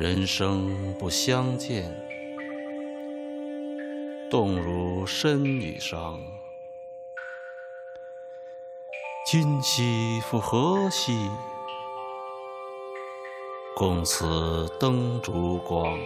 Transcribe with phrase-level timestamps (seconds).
[0.00, 1.84] 人生不相见，
[4.30, 6.18] 动如身与伤。
[9.26, 11.30] 今夕复何夕？
[13.76, 16.00] 共此灯烛光。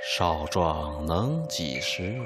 [0.00, 2.16] 少壮能几时？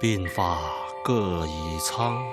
[0.00, 0.58] 鬓发
[1.04, 2.24] 各已苍。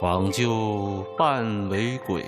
[0.00, 2.24] 访旧半为鬼，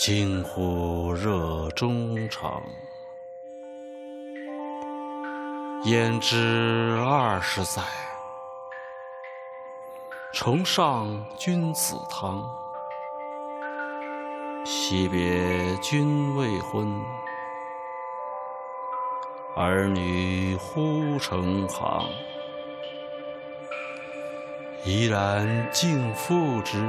[0.00, 2.60] 惊呼热衷肠。
[5.84, 7.82] 焉知二十载，
[10.32, 12.44] 重上君子堂。
[14.64, 17.00] 惜别君未婚，
[19.54, 22.10] 儿女忽成行。
[24.86, 26.80] 怡然敬父之，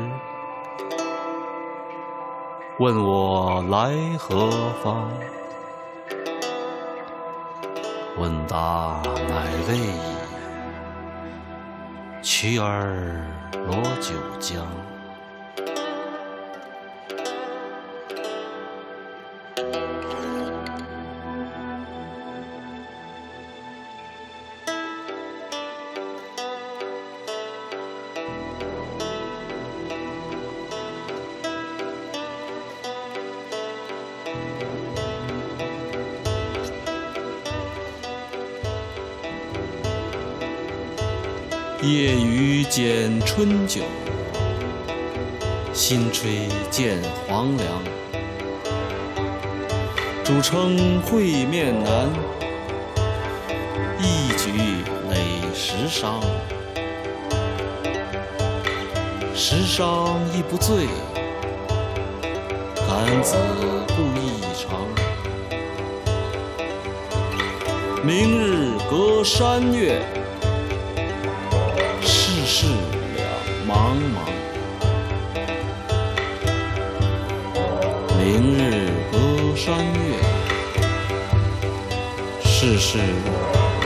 [2.77, 4.51] 问我来何
[4.83, 5.09] 方？
[8.19, 9.97] 问答乃未已，
[12.21, 13.25] 屈儿
[13.65, 14.63] 罗九江。
[42.77, 43.81] 见春酒，
[45.73, 47.67] 新炊见黄粱。
[50.23, 52.07] 主称会面难，
[53.97, 54.51] 一举
[55.09, 55.17] 累
[55.55, 56.21] 十觞。
[59.33, 60.85] 十觞亦不醉，
[62.87, 63.35] 感子
[63.87, 64.85] 故意长。
[68.03, 69.99] 明日隔山岳。
[72.59, 72.65] 世
[73.15, 73.23] 两
[73.69, 74.17] 茫茫，
[78.17, 79.15] 明日隔
[79.55, 80.17] 山岳，
[82.41, 82.97] 世事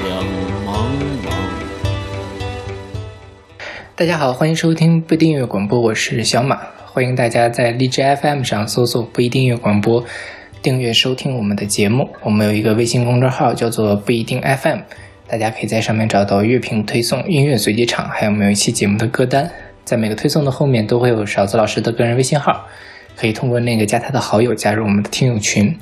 [0.05, 0.23] 两
[0.65, 0.87] 茫
[1.21, 1.27] 茫。
[3.93, 10.05] 大家好，欢迎收听不订阅广播，我是小马，欢迎大家在荔枝 FM 上搜索“不一定阅广播”，
[10.63, 12.07] 订阅收听我们的节目。
[12.21, 14.79] 我们有一个微信公众号，叫做“不一定 FM”。
[15.31, 19.49] 大家可以在上面找到乐评推送、音乐随机场，还有每一期节目的歌单。
[19.85, 22.67] 在每个推送的后面都会有勺子老师的个人微信号，
[23.15, 25.73] 可以通过那个加他的好友加入我们的听友群。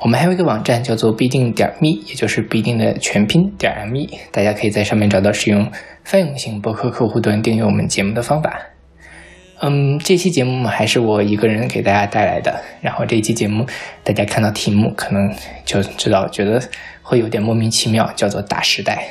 [0.00, 5.70] 我们还有一个网站叫做必定点 me，也就是必定的全拼点 me，大家可以在上面找到使用
[6.02, 8.60] 泛用型博客客户端订阅我们节目的方法。
[9.60, 12.60] 嗯，这期节目还是我一个人给大家带来的。
[12.80, 13.64] 然后这一期节目，
[14.02, 15.32] 大家看到题目可能
[15.64, 16.60] 就知道，觉得。
[17.08, 19.02] 会有点莫名其妙，叫做大时代。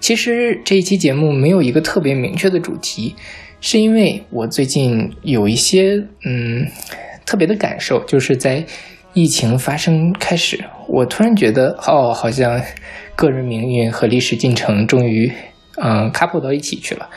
[0.00, 3.14] 其实这一期节目没有一个特别明确的主题，
[3.60, 6.66] 是因为我最近有一些嗯
[7.24, 8.66] 特别的感受，就是在
[9.12, 12.60] 疫情发生开始，我突然觉得哦，好像
[13.14, 15.30] 个人命运和历史进程终于
[15.76, 17.08] 嗯 couple 到一起去了。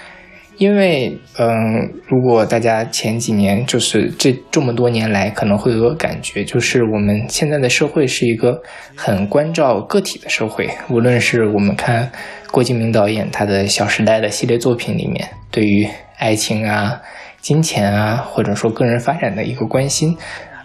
[0.57, 8.61] 因为，嗯，如果大家前几年就是这这么多年来，可能会有个感觉，就是我们现在的社会是一个
[8.95, 10.69] 很关照个体的社会。
[10.89, 12.09] 无论是我们看
[12.51, 15.85] 郭敬明导演他的《小时代》的系列作品里面，对于
[16.17, 17.01] 爱情啊、
[17.41, 20.17] 金钱啊，或者说个人发展的一个关心，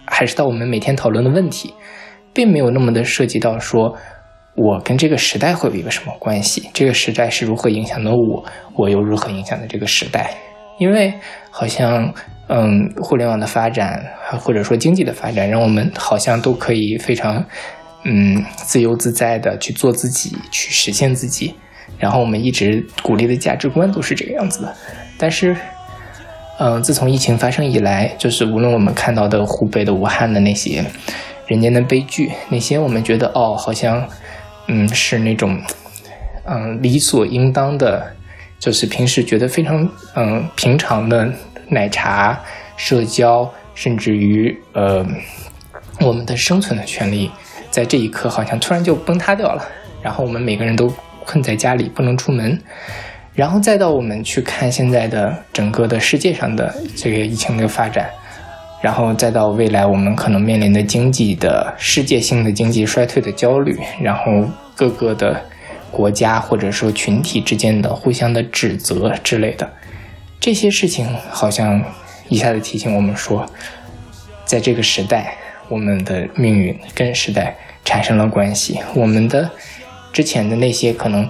[0.05, 1.75] 还是到我们每天讨论的问题，
[2.33, 3.97] 并没有那么的涉及到说。
[4.63, 6.69] 我跟这个时代会有一个什么关系？
[6.75, 8.45] 这个时代是如何影响的我？
[8.75, 10.35] 我又如何影响的这个时代？
[10.79, 11.15] 因为
[11.51, 12.13] 好像，
[12.49, 14.05] 嗯，互联网的发展，
[14.39, 17.43] 或者说经济的发展，让我们好像都可以非常，
[18.05, 21.55] 嗯，自由自在的去做自己，去实现自己。
[21.99, 24.77] 然后我们一直鼓励的价值观都是这个样子的。
[25.17, 25.57] 但是，
[26.59, 30.85] 嗯，自从疫情发生以来，就是无论我们看到的湖北的武汉的那些
[31.47, 34.07] 人间的悲剧，那些我们觉得哦，好像。
[34.73, 35.61] 嗯，是那种，
[36.45, 38.15] 嗯，理所应当的，
[38.61, 41.29] 就是平时觉得非常嗯平常的
[41.71, 42.41] 奶茶、
[42.77, 45.05] 社交，甚至于呃
[45.99, 47.29] 我们的生存的权利，
[47.69, 49.69] 在这一刻好像突然就崩塌掉了。
[50.03, 50.89] 然后我们每个人都
[51.25, 52.57] 困在家里不能出门，
[53.35, 58.09] 然后再到我们去看现在的整个的世界上的这个疫情的发展，
[58.81, 64.45] 然后再到未来我们可能面临的经济的世界性的经济衰退的焦虑，然后。
[64.81, 65.45] 各个的
[65.91, 69.71] 国家或者说群体之间的互相的指责之类的，
[70.41, 71.85] 这些事情好像
[72.31, 73.47] 一下子提醒我们说，
[74.47, 75.37] 在这个时代，
[75.69, 77.55] 我们的命运跟时代
[77.85, 78.81] 产生了关系。
[78.95, 79.51] 我们的
[80.15, 81.29] 之前的那些可能。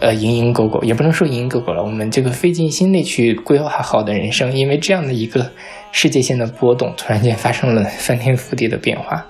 [0.00, 5.50] 呃，蝇营狗苟也不能说蝇营狗苟了，我们这个费尽心力去规划好的人生，因为这样的一个
[5.90, 9.26] 世界线的波动，突然间发生了翻天覆地的变化。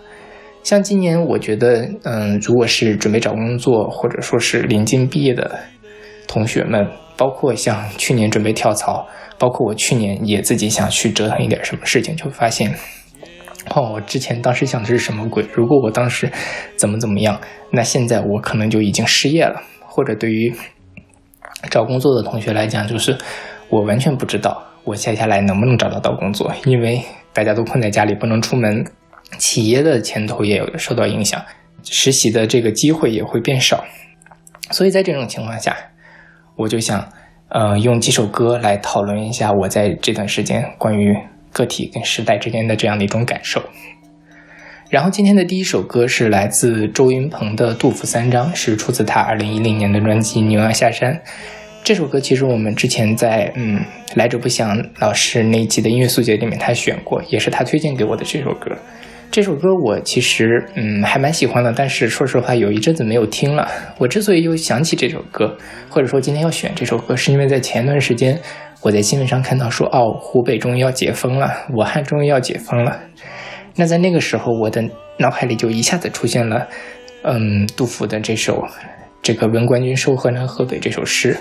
[0.62, 5.58] 像今年，我觉得，嗯，如果是准备找工作，或者说是临近毕业的
[6.26, 9.06] 同学们，包括像去年准备跳槽，
[9.38, 12.74] 包括我去年也自己想去折腾一点什么事情，就发现，
[13.74, 15.44] 哦，我之前当时想的是什么鬼？
[15.54, 16.30] 如果我当时
[16.76, 17.40] 怎么怎么样，
[17.70, 19.62] 那现在我可能就已经失业了。
[19.90, 20.54] 或者对于
[21.70, 23.16] 找工作的同学来讲，就是
[23.68, 27.02] 我完全不知道我接下来能不能找得到工作，因为
[27.32, 28.84] 大家都困在家里不能出门，
[29.36, 31.44] 企业的前途也有受到影响，
[31.84, 33.84] 实习的这个机会也会变少。
[34.70, 35.76] 所以在这种情况下，
[36.56, 37.12] 我就想，
[37.48, 41.16] 呃，用几首歌来讨论一下我在这段时间关于
[41.52, 43.62] 个体跟时代之间的这样的一种感受。
[44.90, 51.14] 然后今天的第一首歌是来自周云鹏的《杜甫三章》，是出自他二零一零年的专辑《牛羊下山》。
[51.84, 53.80] 这首歌其实我们之前在嗯
[54.14, 58.76] 来者不祥老师那一期的音乐速解里面他选过，也是他推荐给我的这首歌。
[59.30, 63.68] 这首歌我其实嗯还蛮喜欢的，但是说实话有一阵子没有听了。
[63.98, 65.56] 我之所以又想起这首歌，
[65.88, 68.40] 或者说今天要选这首歌，是因为在前段时间
[68.80, 73.00] 我在新闻上看到说哦湖北终于要解封了，武汉终于要解封了。
[73.76, 74.82] 那在那个时候，我的
[75.18, 76.66] 脑海里就一下子出现了，
[77.22, 78.54] 嗯，杜甫的这首
[79.22, 81.36] 《这个闻官军收河南河北》这首诗，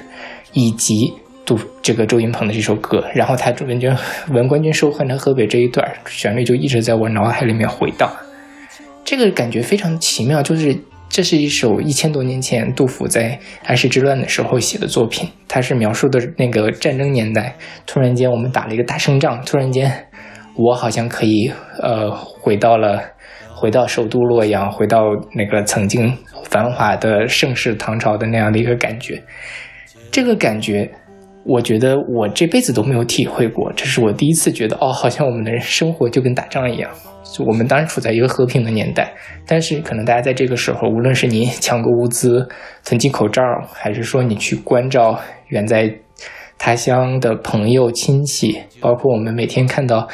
[0.53, 1.13] 以及
[1.47, 3.03] 杜这个周云鹏的这首歌。
[3.15, 3.91] 然后他“闻君
[4.29, 8.11] 闻官军收河南河北”这一段旋律就一直在我脑海里面回荡。
[9.03, 10.77] 这个感觉非常奇妙，就是
[11.09, 17.55] 这是一首一千多年前杜甫在安史之乱的时候写的作品，他是描述的那个战争年代，
[17.85, 20.03] 突然间我们打了一个大胜仗，突然间。
[20.59, 21.53] 我好像可以，
[21.83, 22.99] 呃，回到了，
[23.53, 25.03] 回到首都洛阳，回到
[25.35, 26.11] 那个曾经
[26.45, 29.21] 繁华的盛世唐朝的那样的一个感觉。
[30.11, 30.91] 这个感觉，
[31.47, 33.71] 我觉得我这辈子都没有体会过。
[33.73, 36.91] 这是我第一次觉得，哦，好像我们的生活就跟打仗一样。
[37.23, 39.13] 就我们当然处在一个和平的年代，
[39.45, 42.47] 但是可能大家在这个时候，无论是你抢购物资、
[42.85, 43.41] 囤积口罩，
[43.73, 45.93] 还是说你去关照远在
[46.57, 50.07] 他乡的朋友亲戚，包括我们每天看到。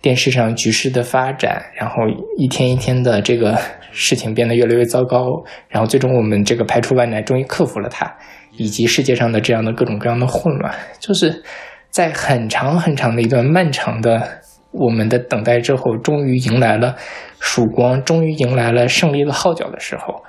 [0.00, 1.96] 电视上局势的发展，然后
[2.36, 3.58] 一天一天的这个
[3.90, 5.26] 事情变得越来越糟糕，
[5.68, 8.12] 然后最终我们这个排除万难，终于克服了它，
[8.52, 11.42] 以及世界上的这样的各种各样的混乱，就是
[11.90, 14.40] 在很长很长的一段漫长的
[14.72, 16.96] 我们的等待之后，终于迎来了
[17.40, 20.22] 曙光，终于迎来了胜利的号角的时候，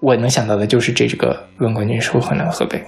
[0.00, 2.84] 我能想到的就是这个“问冠军收河南河北”。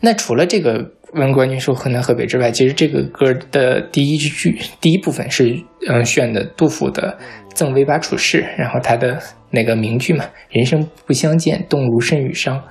[0.00, 0.92] 那除了这个。
[1.14, 7.18] 问冠军说河南河北之外，其实这个歌的第一句第一部分是嗯选的杜甫的
[7.54, 9.18] 《赠韦拔处士》，然后他的
[9.50, 12.62] 那个名句嘛，“人生不相见，动如参与商”，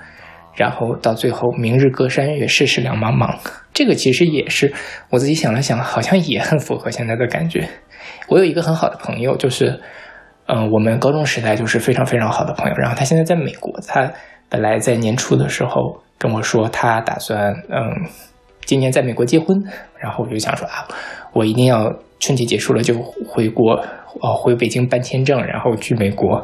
[0.57, 3.37] 然后到最后“明日隔山岳，世事两茫茫”。
[3.73, 4.73] 这个其实也是
[5.11, 7.69] 我自己想了想，好像也很符合现在的感觉。
[8.27, 9.79] 我有一个很好的朋友，就是
[10.47, 14.11] 嗯我们高中时代就是非常非常好的朋友，然后他现在在美国，他
[14.49, 18.09] 本来在年初的时候跟我说他打算嗯。
[18.71, 19.61] 今年在美国结婚，
[19.99, 20.87] 然后我就想说啊，
[21.33, 22.97] 我一定要春节结束了就
[23.27, 23.73] 回国，
[24.21, 26.41] 哦，回北京办签证，然后去美国。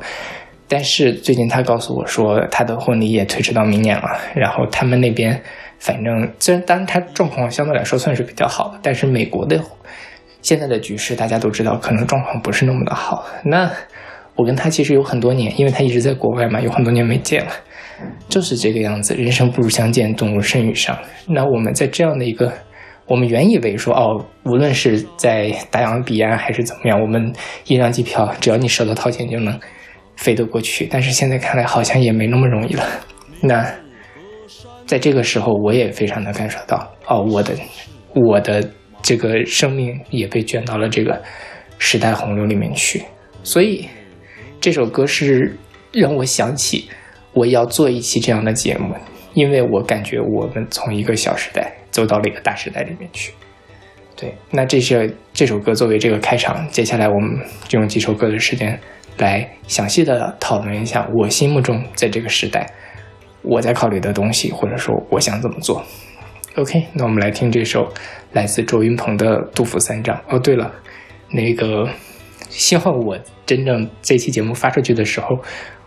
[0.68, 4.04] 但是最近他告诉我说，他的婚礼也推迟到明年了。
[4.36, 5.42] 然后他们那边，
[5.80, 9.58] 反正虽然当然他状况相对来说算是比较好，但是美国的
[10.42, 13.26] 现在的局势大家都知道，可能状况不是那么的好。
[13.46, 13.72] 那
[14.36, 17.52] 我跟他其实有很多年，因为他一直在国外嘛，有很多年没见了。
[18.30, 20.98] 就是这个样子，人生不如相见，动如参与商。
[21.28, 22.52] 那我们在这样的一个，
[23.06, 27.34] 我们原以为说哦，无论是在大洋彼岸还是怎么样，我们
[27.66, 29.60] 一张机票，只要你舍得掏钱就能
[30.16, 30.88] 飞得过去。
[30.92, 32.84] 但是现在看来好像也没那么容易了。
[33.42, 33.66] 那
[34.86, 37.56] 在这个时候，我也非常的感受到哦，我的
[38.14, 38.70] 我的
[39.02, 41.22] 这个生命也被卷到了这个
[41.78, 43.04] 时代洪流里面去。
[43.44, 43.88] 所以
[44.60, 45.58] 这首歌是
[45.92, 46.90] 让我想起。
[47.38, 48.96] 我要做一期这样的节目，
[49.36, 53.32] 因为我感觉我们从一个小时代走到了一个大时代里面去。
[54.16, 58.80] 对，那这是这首歌作为这个开场，接下来我们就用几首歌的时间
[59.20, 62.68] 来详细的讨论一下我心目中在这个时代
[63.44, 65.84] 我在考虑的东西，或者说我想怎么做。
[66.56, 67.88] OK，那我们来听这首
[68.32, 70.16] 来自周云鹏的《杜甫三章》。
[70.28, 70.74] 哦，对了，
[71.30, 71.88] 那个
[72.50, 73.16] 希望我
[73.46, 75.38] 真正这期节目发出去的时候。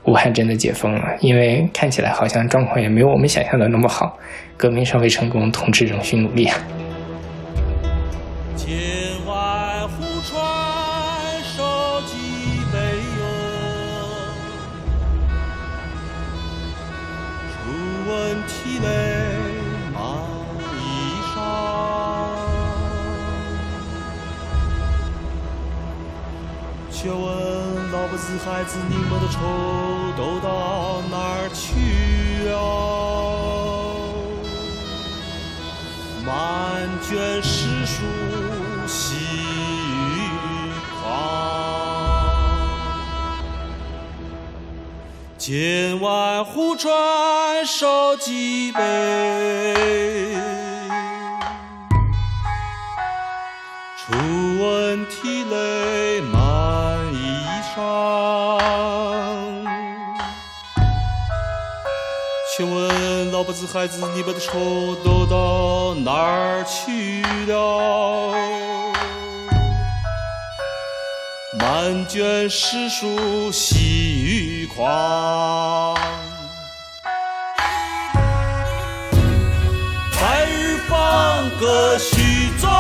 [0.05, 4.19] 武汉真的解封了，因为看起来好像状况也没有我们想象的那么好。
[4.57, 6.49] 革命尚未成功，同志仍需努力。
[8.57, 8.77] 千
[9.27, 10.70] 万户窗。
[28.31, 29.41] 子孩子，你们的仇
[30.17, 32.55] 都到哪儿去了？
[36.25, 38.05] 满卷诗书
[38.87, 39.17] 喜
[41.03, 41.11] 狂，
[45.37, 48.81] 剑外忽传首几杯。
[57.81, 59.67] 衣裳，
[62.57, 68.35] 却问老婆子孩子，你们的仇都到哪儿去了？
[71.59, 75.95] 满卷诗书喜欲狂，
[80.21, 82.71] 白日放歌须纵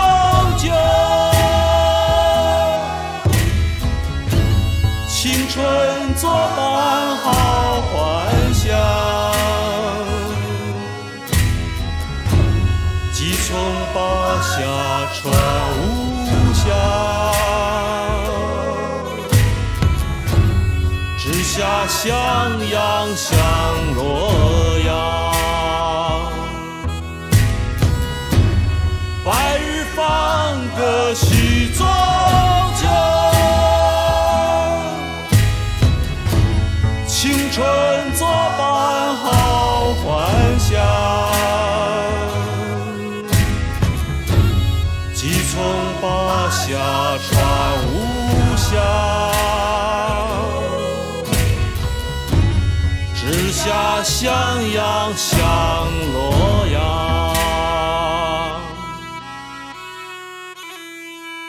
[6.20, 7.96] 作伴好幻
[8.52, 8.68] 想，
[13.14, 13.56] 几重
[13.94, 13.98] 八
[14.42, 14.52] 下
[15.14, 15.18] 传
[15.80, 15.82] 无
[16.52, 16.68] 乡，
[21.16, 22.04] 直下襄
[22.70, 22.76] 阳
[23.16, 23.26] 向
[23.94, 24.59] 洛阳
[54.20, 54.28] 襄
[54.74, 55.40] 阳向
[56.12, 56.76] 洛阳。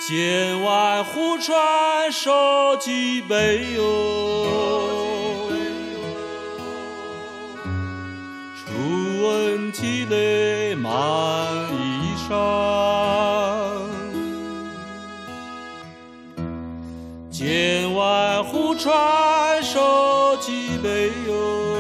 [0.08, 2.32] 剑外忽传收
[2.78, 3.82] 几杯哟。
[8.56, 8.64] 初
[9.28, 10.90] 闻涕泪满
[11.74, 12.32] 衣裳，
[17.30, 21.71] 剑外忽传收几杯哟。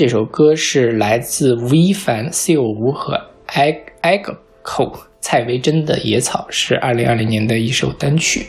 [0.00, 8.46] 这首歌是来自吴亦凡、C 有吴和 I Echo 蔡维真的《野草》，是二零二零年的一首单曲。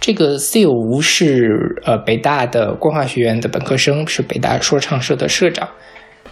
[0.00, 1.50] 这个 C 有吴是
[1.84, 5.68] 呃北大的光华学院的本科生，是北大说唱社的社长。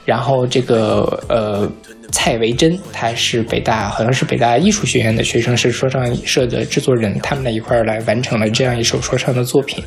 [0.07, 1.71] 然后这个呃
[2.11, 9.85] 蔡维真，他是北大好像是北大艺术学院的学生，是说唱社的制作人，他们俩一块儿来完成了这样一首说唱的作品。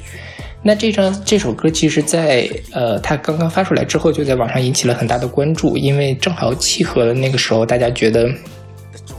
[0.63, 8.29] 那这张这首歌其实在，呃，它刚刚发出来之后，就在网上引起了很大的关注，因为正好契合了那个时候大家觉得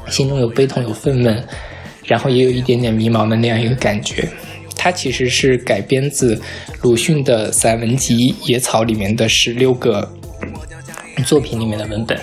[0.08, 1.42] 心中有悲痛、有愤懑，
[2.04, 4.28] 然后也有一点点迷茫的那样一个感觉。
[4.76, 6.40] 它其实是改编自
[6.82, 10.08] 鲁迅的散文集《野草》里面的十六个
[11.26, 12.18] 作品里面的文本。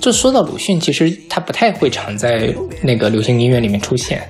[0.00, 4.22] 就说到鲁迅，其实他不太会常在那个流行音乐里面出现。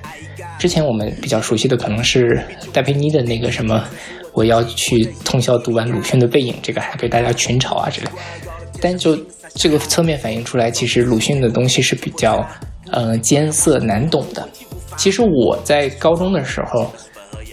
[0.63, 2.41] 之前我们比较熟悉的可能是
[2.71, 3.83] 戴佩妮的那个什么，
[4.31, 8.07] 我要去通宵读完鲁迅的《背影》，这个还被大家群嘲啊之类。
[8.79, 9.13] 但就
[9.55, 12.47] 这个侧面反映出来，其实鲁迅的东西是比较
[12.91, 14.47] 呃艰涩难懂的。
[14.95, 16.89] 其实我在高中的时候，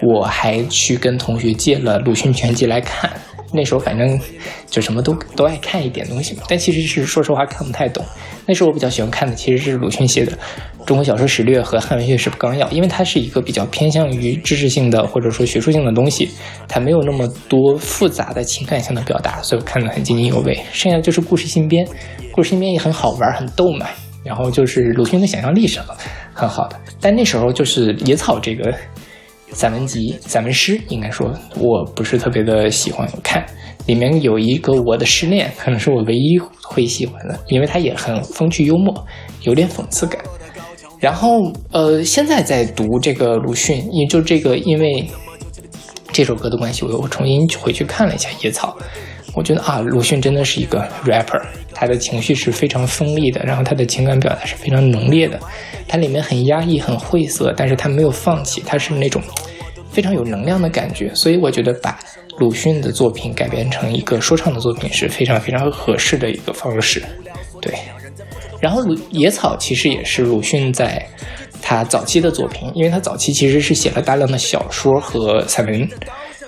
[0.03, 3.11] 我还去跟同学借了鲁迅全集来看。
[3.53, 4.19] 那时候反正
[4.67, 8.05] 就什么都都爱看一点东西嘛，但其实是说实话看不太懂。
[8.47, 10.33] 那时候我比较喜欢看的其实是鲁迅写的
[10.87, 16.29] 《中国小说史略》和《汉文学史纲要》，因为它是一个比较偏向于知识性的或者说学术性的东西，
[16.69, 20.59] 它没有那么多复杂的情感性的表达，所以我看得很津津有味。
[20.73, 21.87] 剩下就是故事新编，
[22.33, 23.87] 故事新编也很好玩，很逗嘛。
[24.23, 25.81] 然后就是鲁迅的想象力是
[26.35, 28.73] 很好的，但那时候就是野草这个。
[29.53, 33.45] 散文集、散文诗，应该说我不是特别的喜欢看。
[33.87, 38.95] 里面有一个《我的失恋》，可能是我唯一会喜欢的，因为它也很风趣幽默，
[39.43, 40.23] 有点讽刺感。
[40.99, 45.09] 然后，呃，现在在读这个鲁迅，也就这个，因为
[46.13, 48.77] 这首歌的关系，我又重新回去看了一下《野草》。
[49.35, 51.41] 我觉得啊，鲁迅真的是一个 rapper，
[51.73, 55.39] 他的情绪是非常锋利的，然后他的情感表达是非常浓烈的。
[55.87, 59.23] 它里面很压抑、很晦涩，但是他没有放弃，他是那种
[59.91, 61.13] 非常有能量的感觉。
[61.15, 61.99] 所以我觉得把
[62.39, 67.03] 鲁迅的作品改编成一个说唱的作品是非常非常合适的一个方式。
[67.61, 67.75] 对，
[68.61, 71.05] 然后野草其实也是鲁迅在
[71.61, 75.89] 他早期的作品，因为他早期其实是写了大量的小说和散文，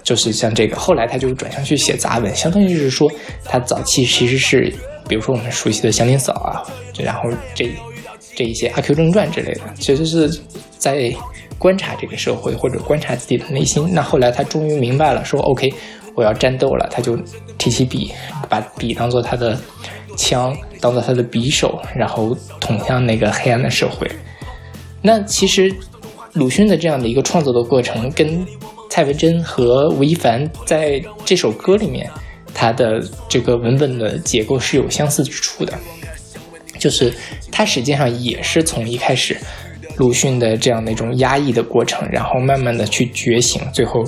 [0.03, 3.11] 就是像这个，后来他就转向去写杂文，相当于就是说
[3.45, 4.73] 他早期其实是，
[5.09, 6.63] 比如说我们熟悉的祥林嫂啊，
[6.99, 7.71] 然后这。
[8.35, 10.41] 这一些《阿 Q 正传》之类的，其实是
[10.79, 11.13] 在
[11.59, 13.87] 观察这个社会或者观察自己的内心。
[13.93, 15.71] 那后来他终于明白了，说 OK，
[16.15, 17.15] 我要战斗了，他就
[17.59, 18.11] 提起笔，
[18.49, 19.61] 把笔当做他的
[20.17, 24.11] 枪，当做他的匕首，然后捅向那个黑暗的社会。
[25.03, 25.71] 那其实
[26.33, 28.47] 鲁迅的这样的一个创作的过程，跟
[28.93, 32.07] 蔡文珍和吴亦凡在这首歌里面
[32.53, 35.73] 他的这个文本的结构是有相似之处的。
[36.79, 37.11] 就是
[37.51, 39.35] 他实际上也是从一开始，
[39.97, 44.05] 鲁迅的这样的一种压抑的过程，然后慢慢的去觉醒，最后，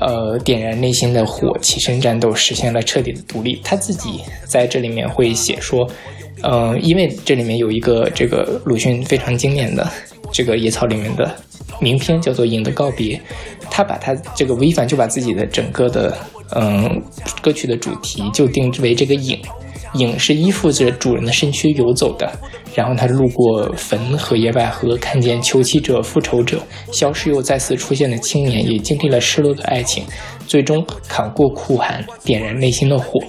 [0.00, 3.60] 呃，点燃内心的火，起身战斗，实现了彻底的独立。
[3.62, 5.88] 他自己在这里面会写说，
[6.42, 9.88] 嗯，因为这里面有一个这个鲁迅非常经典的
[10.32, 11.32] 这个野草里面的
[11.80, 13.16] 名篇叫做《影的告别》，
[13.76, 16.16] 他把他这个吴亦凡就把自己的整个的
[16.54, 17.02] 嗯
[17.42, 19.38] 歌曲的主题就定为这个影。
[19.92, 22.30] 影是依附着主人的身躯游走的，
[22.74, 26.58] 然后他路过坟和野百合，看见求妻者、复仇者，
[26.90, 30.04] 消失又再次出现的青年，也经历了失落的爱情，
[30.46, 33.20] 最终扛过酷寒，点燃内心的火，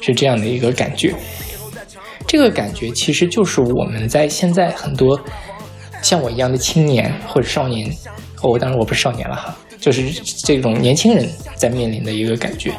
[0.00, 1.14] 是这样的一个感觉。
[2.26, 5.20] 这个感觉其实就是我们在现在很多
[6.00, 7.90] 像我一样的青年或者少年，
[8.42, 10.08] 哦，当然我不是少年了哈，就是
[10.46, 12.72] 这种年轻人在面临的一个感觉。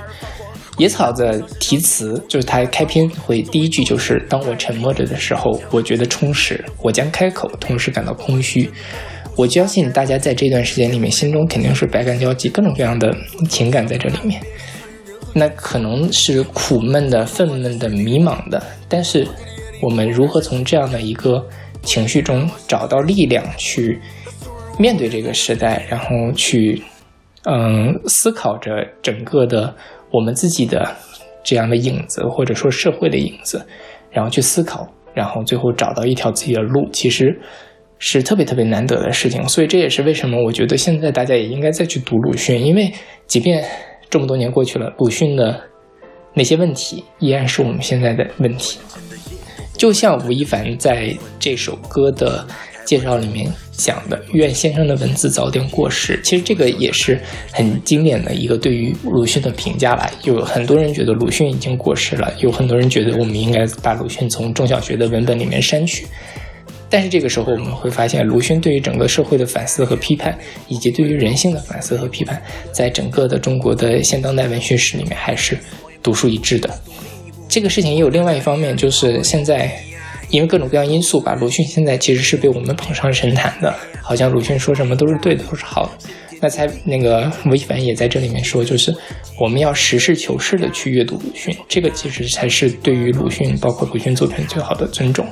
[0.78, 8.68] 野草的题词就是他开篇会第一句就是“当我沉默着的时候，我觉得充实，我将开口，同时感到空虚。”
[9.36, 13.16] 我相信大家在这段时间里面，心中肯定是百感交集，各种各样的
[13.50, 14.42] 情感在这里面。
[15.34, 19.28] 那可能是苦闷的、愤懑的、迷茫的，但是
[19.82, 21.44] 我们如何从这样的一个
[21.82, 24.00] 情绪中找到力量，去
[24.78, 26.82] 面对这个时代，然后去
[27.46, 29.74] 嗯思考着整个的。
[30.16, 30.96] 我们自己的
[31.44, 33.66] 这样的影子，或者说社会的影子，
[34.12, 37.36] 然后去思考，然后最后找到一条自己的路，其实
[37.98, 39.44] 是特别特别难得的事情。
[39.50, 42.94] 所以这也是为什么我觉得现在大家也应该再去读鲁迅，因为
[43.26, 43.66] 即便
[44.08, 45.60] 这么多年过去了，鲁迅的
[46.36, 48.78] 那些问题依然是我们现在的问题。
[49.76, 52.46] 就像吴亦凡在这首歌的。
[52.86, 57.20] 介绍里面讲的“愿先生的文字早点过时”，其实这个也是
[57.52, 60.10] 很经典的一个对于鲁迅的评价了。
[60.24, 66.06] 有很多人觉得鲁迅已经过时了，有很多人觉得我们应该把鲁迅从中小学的文本里面删去。
[66.90, 72.40] 但是这个时候我们会发现，鲁迅对于整个社会的反思和批判，以及对于人性的反思和批判，
[72.72, 75.58] 在整个的中国的现当代文学史里面还是
[76.04, 76.70] 独树一帜的。
[77.50, 79.72] 这个事情也有另外一方面，就是现在。
[80.34, 85.92] 因为各种各样因素吧，鲁迅现在其实是被我们捧上神坛的，好像鲁迅说什么都是对的，都是好的。
[86.42, 88.92] 那才那个吴亦凡也在这里面说，就是
[89.40, 95.24] 我们要实事求是的去阅读鲁迅，这个其实才是对于鲁迅，包括鲁迅作品最好的尊重。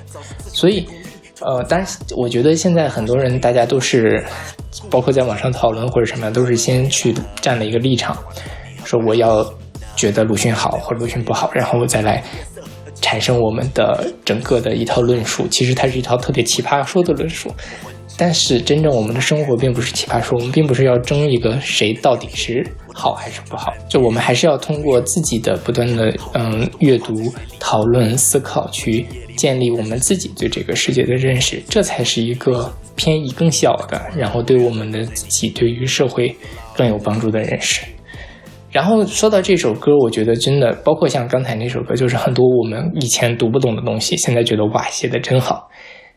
[0.54, 0.86] 所以，
[1.40, 4.24] 呃，当然，我觉得现在很多人大家都是，
[4.88, 7.12] 包括在网上讨论或者什么样，都是先去
[7.42, 8.16] 站了一个立场，
[8.86, 9.44] 说我要
[9.96, 12.24] 觉得鲁迅好或者鲁迅不好，然后我再来。
[13.02, 15.48] 产生我们的整个的一套论述。
[15.50, 17.52] 其实它是一套特别奇葩说的论述。
[18.18, 36.36] 但是真正我们的生活并不是奇葩说，我们并不是要争一个谁到底是好还是不好，就我们还是要通过自己的不断的嗯阅读、讨论、思考，去建立我们自己对这个世界的认识，这才是一个偏移更小的，然后对我们的自己、对于社会
[36.76, 37.82] 更有帮助的认识。
[38.71, 45.69] 然后说到这首歌，我觉得真的包括像刚才那首歌，就是很多我们以前读不懂的东西，现在觉得哇写的真好，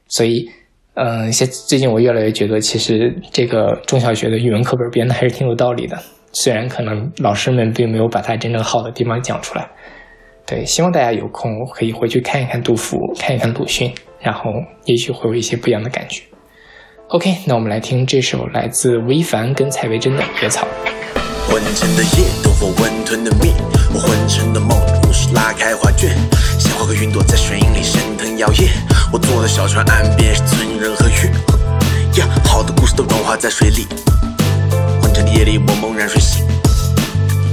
[0.09, 0.49] 所以。
[0.97, 5.99] 嗯，现最近我越来越觉得，其实这个中小学的语文课本编的还是挺有道理的。
[6.31, 9.69] 虽然可能老师们并没有把它真正好的地方讲出来。
[10.47, 14.53] 对，希望大家有空可以回去看一看杜甫，看一看鲁迅，然后
[14.85, 16.23] 也许会有一些不一样的感觉。
[17.09, 20.65] OK，那我们来听这首来自吴亦凡跟蔡维珍的《野草》。
[21.49, 23.53] 昏沉的夜，灯火温吞的灭，
[23.93, 26.17] 我昏沉的梦，故事拉开画卷，
[26.59, 28.69] 鲜花和云朵在水影里升腾摇曳。
[29.13, 31.31] 我坐的小船岸边是村人和月，
[32.17, 33.87] 呀，好的故事都融化在水里。
[35.03, 36.47] 昏沉的夜里，我猛然睡醒，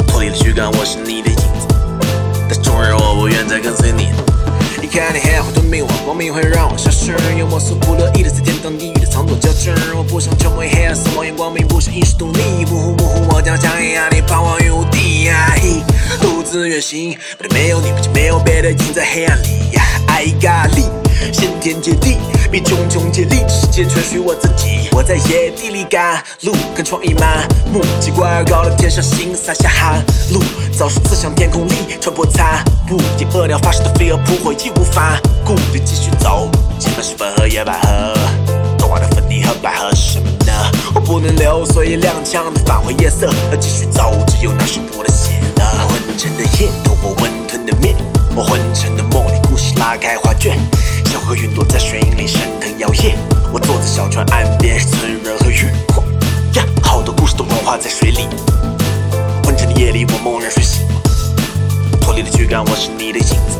[0.07, 1.67] 脱离了躯干，我是你的影子。
[2.49, 4.09] 但终日我不愿再跟随你。
[4.81, 7.13] 离开你黑暗会吞并我，光明会让我消失。
[7.37, 9.71] 幽默所不乐意的在天堂地狱的藏躲交织。
[9.95, 12.65] 我不想成为黑暗死亡眼光，明不想一时独立。
[12.65, 15.29] 模糊模糊，我将像黑暗里彷徨于无地。
[16.19, 17.15] 独自远行，
[17.51, 19.47] 没有你，不就没有别的影在黑暗里。
[20.07, 20.85] 爱咖喱。
[21.31, 22.17] 先天接地，
[22.51, 24.89] 比茕茕孑立，世界全属于我自己。
[24.91, 30.41] 我在野地里赶路，跟创意满目，奇怪而高的天上星洒下汗露，
[30.75, 36.49] 早熟刺向天空里，穿破残雾，见恶鸟发射的飞蛾扑火，义无反顾地继续走。
[36.79, 38.15] 前面是粉和野百合，
[38.91, 40.51] 中华的粉底和百合什么呢？
[40.93, 45.87] 我不能留，所以踉跄地返回夜色，要继续走，只有那是我的血了。
[45.87, 47.95] 昏沉的夜，透过温吞的面，
[48.35, 50.59] 我昏沉的梦里，故事拉开画卷。
[51.05, 53.13] 小河云朵在水影里升腾摇曳，
[53.53, 55.73] 我坐在小船岸边，是村人和月
[56.55, 58.27] 呀，好多故事都融化在水里。
[59.45, 60.85] 昏沉的夜里，我猛然睡醒，
[62.01, 63.57] 脱离了躯干，我是你的影子。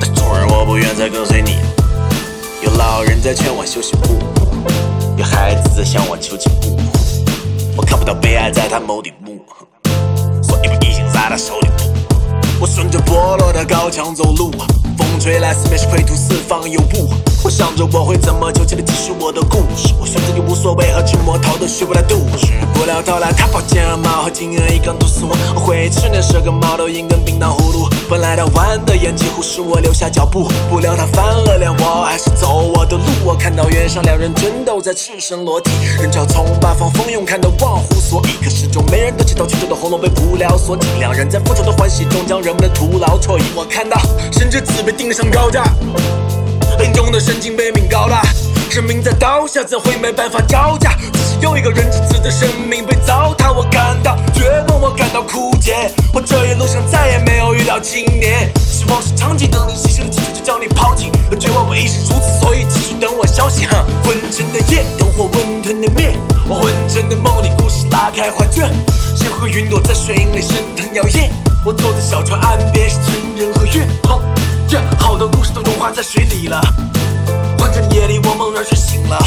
[0.00, 1.58] 但终日我不愿再跟随你。
[2.60, 4.18] 有老人在劝我休息不，
[5.16, 6.76] 有孩子在向我求进步。
[7.76, 9.40] 我看不到悲哀在他眸底目，
[10.42, 11.68] 所以把异性在他手里。
[12.60, 14.50] 我顺着剥落的高墙走路。
[14.96, 17.08] 风吹来，四面是灰土，四方有雾。
[17.44, 19.94] 我想着我会怎么纠结的继续我的故事。
[20.00, 22.50] 我选择你无所谓和寂寞，逃得学不来度日。
[22.74, 25.36] 不料到来，他宝剑二矛和金额一杠毒死我。
[25.54, 27.88] 我回去那是个猫头鹰跟冰糖葫芦。
[28.10, 30.48] 本来他弯的眼几乎使我留下脚步。
[30.68, 33.04] 不料他翻了脸，我还是走我的路。
[33.24, 38.42] 我看到原上两人争斗在赤身裸体，人潮从八方蜂拥，看得忘乎所以。
[38.42, 40.88] 可始终没人能起刀，曲折的喉咙被无聊锁紧。
[40.98, 43.42] 两人在复仇的欢喜中，将人们的徒劳辍役。
[43.54, 44.00] 我看到
[44.32, 44.78] 生者自。
[44.88, 45.64] 被钉上高架，
[46.78, 48.22] 英雄的神经被命高大，
[48.70, 50.96] 生命在刀下怎会没办法招架？
[51.12, 55.90] 只是有一个人质子的生命被糟蹋，我感到绝望，我感到枯竭。
[56.14, 63.66] 我这一路上再也没有遇到青年，希望是长期等你牺牲的将你抛弃，绝望我亦是如此，所以继续等我消息。
[63.66, 66.16] 哈，昏沉的夜，灯火温吞的灭，
[66.48, 68.72] 我昏沉的梦里，故事拉开画卷，
[69.14, 71.28] 仙和云朵在水影里升腾摇曳，
[71.66, 73.86] 我坐在小船岸边，是村人和月。
[74.98, 76.58] 好多故事都融化在水里了。
[77.58, 79.18] 昏沉的夜里，我猛然睡醒了。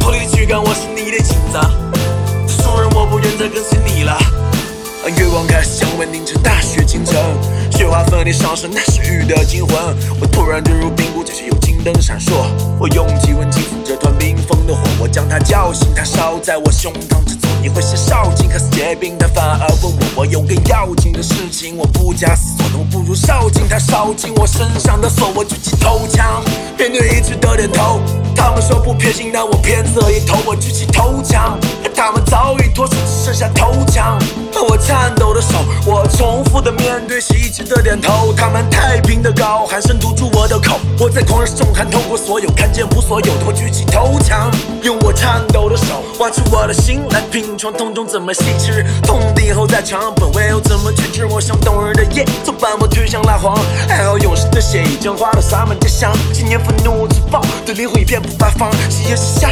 [0.00, 1.60] 脱离了躯干，我是你的影子。
[2.48, 4.16] 熟人，我不愿再跟随你了。
[5.10, 7.14] 月光开始降温，凝成大雪倾城。
[7.70, 9.76] 雪花粉里上升，那是雨的惊魂。
[10.20, 12.46] 我突然坠入冰谷，就像有金灯闪烁。
[12.78, 17.41] 我用体温轻抚这团冰封的火，我将它叫醒，它烧在我胸膛之。
[17.62, 26.42] 你会写少顷，可是结冰，他反而问我，我有更要紧的事情，我不假思索，我不如烧尽他烧尽我身上的锁，我举起头枪，
[26.76, 28.00] 面对一致的点头。
[28.34, 31.56] 他们说不偏心，但我偏侧一头，我举起头枪，
[31.94, 34.18] 他们早已脱手，只剩下头枪。
[34.68, 38.32] 我颤抖的手，我重复的面对，是一致的点头。
[38.36, 40.80] 他们太平的高，喊声堵住我的口。
[40.98, 44.50] 我在狂热中喊透过所有，看见无所有的我举起头枪，
[44.82, 47.51] 用我颤抖的手挖出我的心来拼。
[47.56, 48.84] 创痛中怎么细吃？
[49.02, 51.26] 痛定后再长本，唯有怎么去治？
[51.26, 53.56] 我像冬日的夜，从斑驳推向蜡黄。
[53.88, 56.12] 还好勇士的血已将花朵洒满街巷。
[56.32, 58.70] 今年愤怒自爆的灵魂一片不发放。
[58.90, 59.50] 夕阳西下，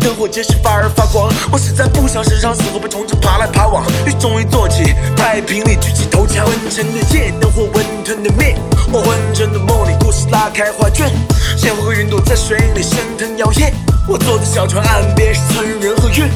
[0.00, 1.32] 灯火结实发而发光。
[1.50, 3.84] 我实在不想身上死后被虫子爬来爬往。
[4.06, 6.46] 雨终于坐起，太平里举起头枪。
[6.46, 8.56] 昏沉的夜，灯火温吞的灭。
[8.92, 11.10] 我昏沉的梦里，故事拉开画卷。
[11.56, 13.72] 鲜花和云朵在水里升腾摇曳。
[14.08, 16.28] 我坐在小船岸边，是村人和月。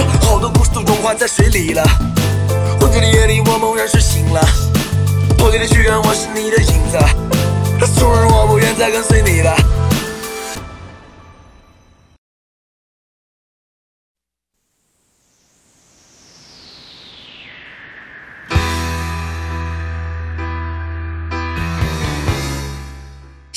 [0.00, 1.82] 好多故事都融化在水里了。
[2.80, 4.40] 昏沉的夜里，我猛然睡醒了。
[5.36, 6.98] 破碎的躯干，我是你的影子。
[7.98, 9.54] 纵然，我不愿再跟随你了。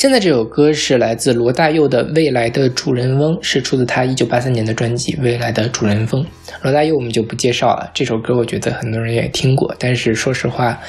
[0.06, 6.24] 现在这首歌是来自罗大佑的《未来的主人翁》，是出自他一九八三年的专辑《未来的主人翁》。
[6.62, 10.80] 罗大佑我们就不介绍了，这首歌我觉得很多人也听过，但是说实话，“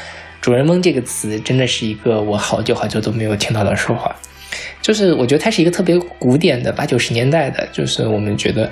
[0.42, 4.14] 主人翁”这个词真的是一个我好久好久都没有听到的说话。
[4.83, 8.70] 就是我觉得它是一个特别古典的八九十年代的，就是我们觉得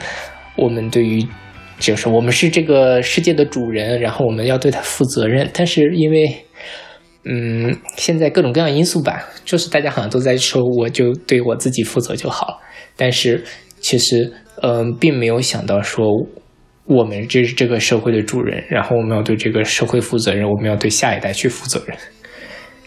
[0.58, 1.26] 我们对于
[1.78, 6.43] 就是我们是这个世界的主人，然后我们要对他负责任，但是因为。
[7.26, 12.60] 嗯，现在各种各样因素吧，就是大家好像都在说，我就对我自己负责就好。
[12.96, 13.42] 但是
[13.80, 14.32] 其实，
[14.62, 16.06] 嗯，并没有想到说，
[16.84, 21.96] 我们这是这个社会的主人，然后我们要对这个社会负责任，我们要对下一代去负责任。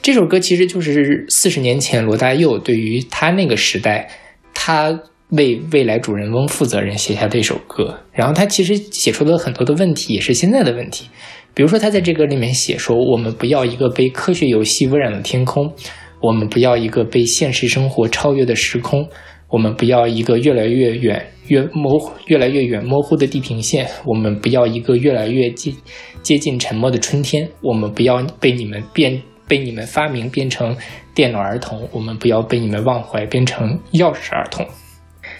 [0.03, 4.07] 这首歌其实就是四十年前罗大佑对于他那个时代，
[4.53, 7.99] 他为未来主人翁负责任写下的一首歌。
[8.13, 11.09] 然后他其实写出了很多的问题，也是现在的问题。
[11.57, 15.73] 比如说，他在这个里面写说：“我们不要一个被科学游戏污染的天空，
[16.21, 19.09] 我们不要一个被现实生活超越的时空，
[19.49, 25.75] 我们不要一个越来越远、越模糊、越来越远模糊的地平线，我们不要一个越来越近
[26.21, 30.77] 接近沉默的春天，我们不要被你们变被你们发明变成
[31.15, 34.63] 电脑儿童，我们不要被你们忘怀变成钥匙儿童。”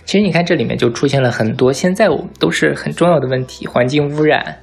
[0.03, 4.58] 其实你看，这里面就出现了很多现在我们都是很重要的问题：环境污染。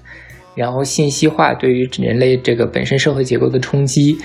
[0.55, 4.17] 然后信息化对于人类这个本身社会结构的冲击，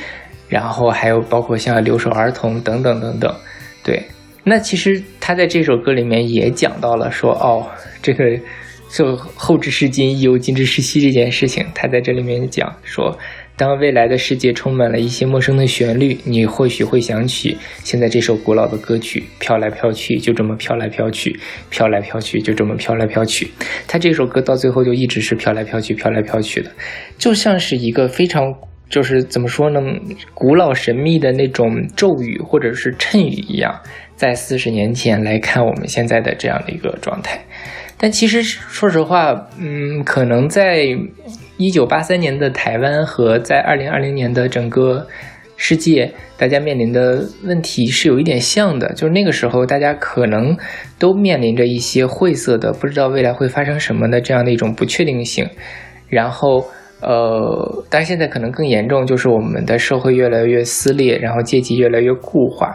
[0.47, 3.35] 然后还有包括像留守儿童等等等等，
[3.83, 4.01] 对。
[4.43, 7.67] 那其实他在这首歌里面也讲到了说，哦，
[8.01, 8.39] 这个
[8.89, 13.17] 就后知是今亦犹今之是昔这件事情，他在这里面讲说。
[13.59, 21.37] 当未来的世界充满了一些陌生的旋律，你或许会想起现在这首古老的歌曲，飘来飘去，就这么飘来飘去，
[21.69, 23.51] 飘来飘去，就这么飘来飘去。
[23.85, 26.71] 他这首歌到最后就一直是飘来飘去，飘来飘去的，
[27.17, 28.43] 就像是一个非常
[28.89, 29.81] 就是怎么说呢，
[30.33, 33.77] 古老神秘的那种咒语或者是谶语一样，
[34.15, 37.37] 在四十年前来看我们现在的这样的一个状态。
[37.97, 40.97] 但其实说实话，嗯，可能在。
[41.59, 45.05] 一九八三年的台湾和在二零二零年的整个
[45.57, 50.57] 世界，大家面临的问题是有一点像的，就是那个时候大家可能
[50.97, 55.45] 都面临着一些晦涩的，不知道未来会发生什么的这样的一种不确定性。
[56.07, 56.65] 然后，
[57.01, 62.73] 呃，但是现在可能更严重，就是我们的社会越来越撕裂，然后阶级越来越固化。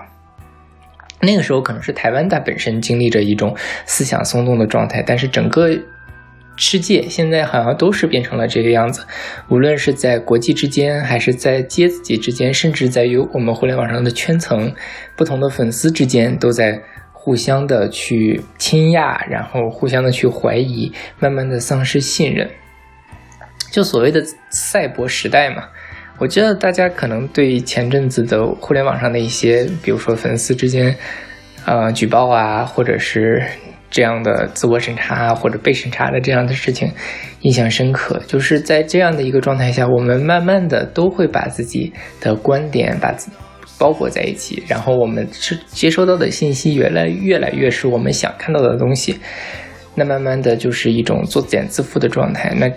[1.23, 5.71] 那个时候可能是台湾它本身经历着一种思想松动的状态，但是整个。
[6.57, 9.05] 世界现在好像都是变成了这个样子，
[9.49, 14.73] 无论是在国际之间，还是在阶级之间，甚至在于我们互联网上的圈层，
[15.17, 16.81] 不同的粉丝之间都在
[17.13, 22.49] 互相的去倾轧，然后互相的去怀疑，慢慢的丧失信任。
[23.73, 25.65] 就所谓的赛博时代嘛，
[26.19, 30.97] 我觉得大家可能对前阵子的互联网上的一些，比如说粉丝之间，
[31.65, 33.43] 呃，举报啊，或者是。
[33.95, 36.91] 这样的自我审查或者被审查的这样的事情，
[37.43, 38.21] 印象深刻。
[38.27, 43.15] 就是在这样的一个状态下，我们慢慢的都会把自己的观点把
[43.79, 49.21] 包裹在一起，然后我们是接收到的信息越来越来越是我们想看到的东西。
[49.95, 52.53] 那慢慢的就是一种作茧自缚的状态。
[52.57, 52.69] 那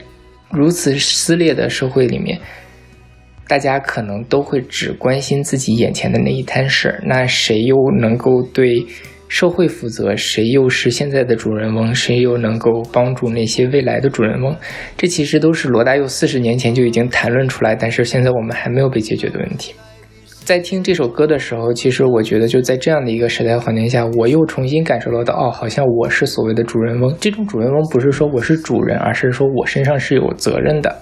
[0.51, 2.39] 如此撕裂的社会里面，
[3.47, 7.01] 大家可能都会只关心自己眼前的那一摊事儿。
[7.07, 8.85] 那谁又能够对？
[9.27, 11.93] 社会负责，谁又是现在的主人翁？
[11.93, 14.55] 谁又能够帮助那些未来的主人翁？
[14.95, 19.73] 这其实都是罗大佑四十年前就已经谈论出来，但是现在我们还没有被解决的问题。
[20.45, 27.13] 在听这首歌的时候，其实我觉得就在这样的一个时代环境下，我又重新感受到的，哦，好像我是所谓的主人翁。
[27.19, 30.95] 这种主人翁不是说我是主人，而是说我身上是有责任的。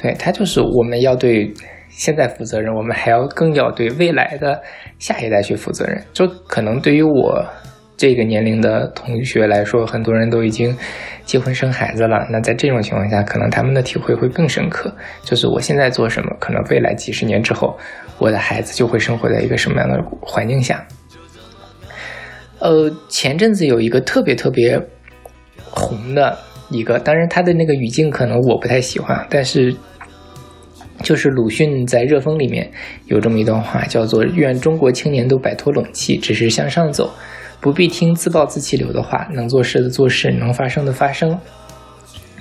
[0.00, 1.52] 对他就是我们要对。
[1.96, 4.60] 现在负责任，我们还要更要对未来的
[4.98, 6.04] 下一代去负责任。
[6.12, 7.42] 就可能对于我
[7.96, 10.76] 这个年龄的同学来说，很多人都已经
[11.24, 12.26] 结婚生孩子了。
[12.30, 14.94] 那在这种情况下，可能他们的体会会更深刻。
[15.22, 17.74] 就是我现在做什么，可能未来几十年之后，
[18.18, 20.86] 我的孩子就会生活在一个什么样的环境下。
[22.58, 24.78] 呃，前阵子有一个特别特别
[25.70, 26.36] 红的
[26.68, 29.74] 一个，当然他的那个语境可能我不太喜欢，但是。
[31.02, 32.70] 就是鲁迅在《热风》里面
[33.06, 37.10] 有这么一段话，叫做“愿中国青年都摆脱冷气，只是向上走，
[37.60, 41.38] 不必听自暴自弃流的话，能做事的做事，能发生的发生，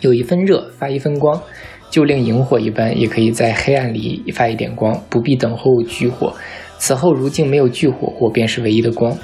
[0.02, 1.42] 有一分热发一分光，
[1.90, 6.34] 就令萤火一般，也可以在黑暗里发一点光，不必等候炬火，
[6.78, 9.18] 此后如镜没有炬火，我便是唯一的光。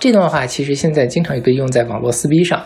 [0.00, 2.64] 这段话其实现在经常被用在网络撕逼上，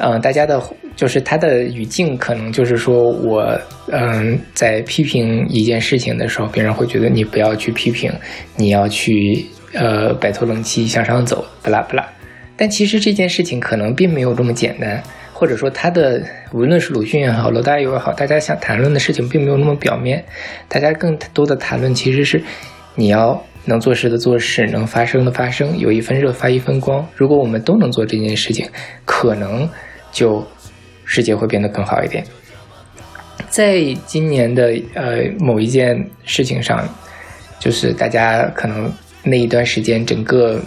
[0.00, 0.60] 嗯，大家的
[0.96, 3.58] 就是他的语境可能就是说我
[3.92, 8.10] 嗯在批评一件事情的时候，别人会觉得你不要去批评，
[8.56, 12.08] 你要去呃摆脱冷气向上走，不啦不啦。
[12.56, 20.24] 但其实这件事情可能并没有这么简单，或者说他的无论是鲁迅也好，罗大佑也好，大家想谈论的事情并没有那么表面，
[20.68, 22.42] 大家更多的谈论其实是
[22.94, 23.42] 你要。
[23.66, 27.06] 能做事的做事，能发生的发生，有一分热发一分光。
[27.14, 28.66] 如果我们都能做这件事情，
[29.04, 29.68] 可能
[30.10, 30.46] 就
[31.04, 32.24] 世界会变得更好一点。
[33.48, 36.88] 在今年的呃某一件事情上，
[37.58, 38.92] 就是大家可能
[39.24, 40.60] 那一段时间，整个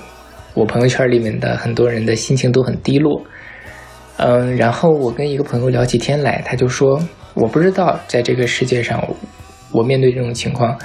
[0.53, 3.23] 我朋友圈里面的很多人的心情都很低落。
[4.17, 7.01] 嗯，然后我跟一个朋友聊起天来，他就说
[7.33, 9.01] ：“我不知道在这个世界上，
[9.71, 10.77] 我面对这种情况。”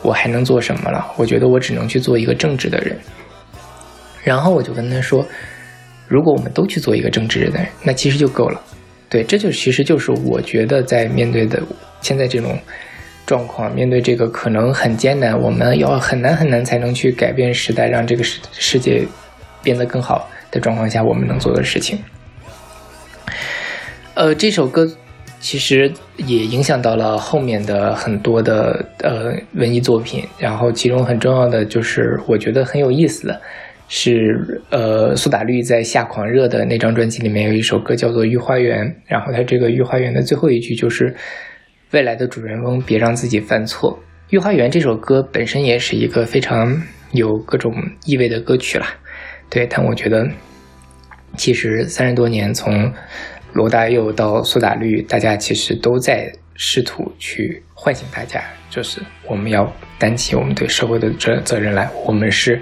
[0.00, 1.04] 我还能做什么了？
[1.16, 2.96] 我觉得我只能去做一个正直的人。
[4.22, 5.26] 然后我就跟他说
[6.08, 8.60] ：“如果我们都去做一个正直的人，那其实就够了。”
[9.08, 11.62] 对，这就其实就是我觉得在面对的
[12.00, 12.58] 现在这种
[13.24, 19.06] 状况，面对这个可能很艰难，我们要很难很难才能去改变时代，让这个世世界
[19.62, 21.98] 变得更好的状况下，我们能做的事情。
[24.14, 24.88] 呃，这首歌。
[25.40, 33.40] 其实也影响到了后面的很多的呃文艺作品，然后其中很重要的就是我觉得很有意思的
[33.88, 41.14] 是，呃，苏打绿在《夏狂热》的那张专辑里面有一首歌叫做《御花园》，然后它这个《御花园》的最后一句就是
[41.92, 43.98] “未来的主人翁别让自己犯错”。
[44.34, 47.74] 《御花园》这首歌本身也是一个非常有各种
[48.04, 48.86] 意味的歌曲了，
[49.48, 50.28] 对，但我觉得
[51.36, 52.92] 其实三十多年从。
[53.54, 61.90] 罗大佑到苏打绿，大家其实都在试图去唤醒大家，就是我们要担起我们对社会的责责任来。
[62.04, 62.60] 我们是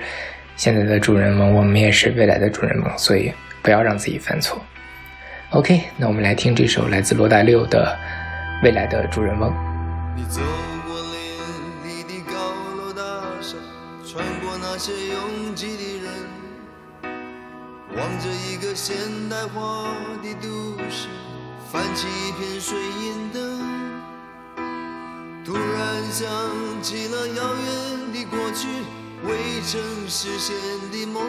[0.57, 4.61] 现在的主人翁，我们也是未来的主人翁，所以不要让自己犯错。
[5.51, 7.97] OK，那我们来听这首来自罗大佑的
[8.64, 9.51] 《未来的主人翁》。
[10.16, 10.40] 你走
[10.87, 11.14] 过连
[11.85, 12.35] 丽的高
[12.77, 13.03] 楼大
[13.40, 13.57] 厦，
[14.05, 16.12] 穿过那些拥挤的人。
[17.95, 18.97] 望着一个现
[19.31, 19.88] 代化
[20.23, 20.49] 的都
[20.90, 21.07] 市，
[21.71, 23.61] 泛起一片水银灯。
[25.45, 26.27] 突然想
[26.83, 28.66] 起了遥远的过去，
[29.27, 30.55] 未曾实现
[30.93, 31.25] 的梦。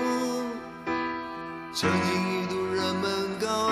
[1.73, 3.69] 曾经一度人们告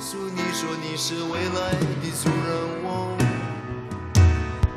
[0.00, 3.18] 诉你说你是未来的主人翁，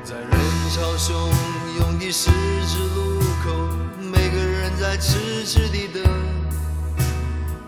[0.04, 0.32] 在人
[0.72, 1.12] 潮汹
[1.80, 2.30] 涌的十
[2.66, 3.52] 字路口，
[4.00, 6.04] 每个人在痴痴地等。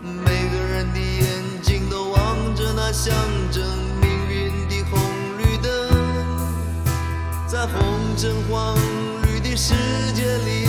[0.02, 3.14] 每个人的眼睛都望着那象
[3.52, 3.64] 征
[4.00, 4.98] 命运的红
[5.38, 5.68] 绿灯，
[7.46, 8.76] 在红橙黄
[9.22, 9.74] 绿的世
[10.14, 10.59] 界里，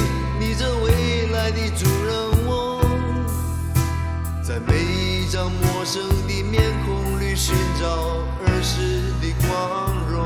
[1.41, 2.79] 爱的主人翁，
[4.43, 7.87] 在每一张陌生的面孔里寻找
[8.45, 9.49] 儿时的光
[10.07, 10.21] 荣。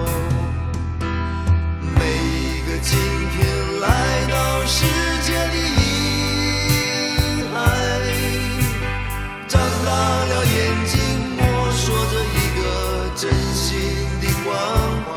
[1.79, 2.99] 每一个今
[3.31, 3.87] 天来
[4.29, 4.83] 到世
[5.23, 7.55] 界的阴孩，
[9.47, 9.53] 张
[9.85, 9.89] 大
[10.25, 10.53] 了眼
[10.85, 10.99] 睛，
[11.37, 12.61] 摸索着一个
[13.15, 13.63] 真心
[14.19, 14.51] 的关
[15.05, 15.09] 怀。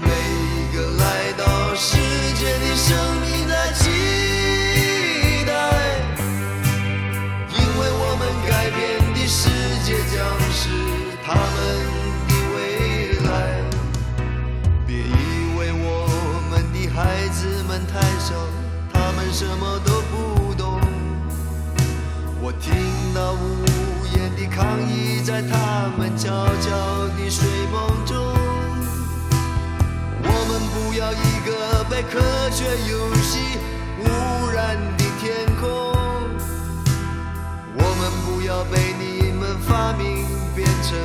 [0.00, 1.04] 每一个来
[1.36, 1.44] 到
[1.74, 1.98] 世
[2.38, 3.27] 界的生命。
[19.38, 20.80] 什么都不懂，
[22.42, 22.74] 我听
[23.14, 23.64] 到无
[24.16, 26.28] 言的抗议，在他们悄
[26.60, 28.16] 悄的睡梦中。
[30.24, 32.18] 我们不要一个被科
[32.50, 33.38] 学游戏
[34.00, 34.06] 污
[34.52, 35.68] 染的天空，
[37.76, 40.26] 我们不要被你们发明
[40.56, 40.98] 变成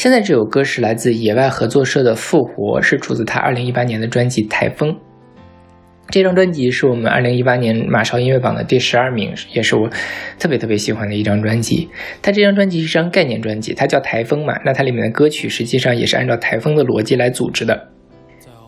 [0.00, 4.92] 现在这首歌是来自野外合作社的《复活》，是出自他2018年的专辑《台风》。
[6.08, 9.90] 这张专辑是我们2018年马超音乐榜的第十二名，也是我
[10.38, 11.90] 特别特别喜欢的一张专辑。
[12.22, 17.88] 它这张专辑是一张概念专辑，它叫《台风》嘛，那它里面的歌曲实际上也是按照台风的逻辑来组织的。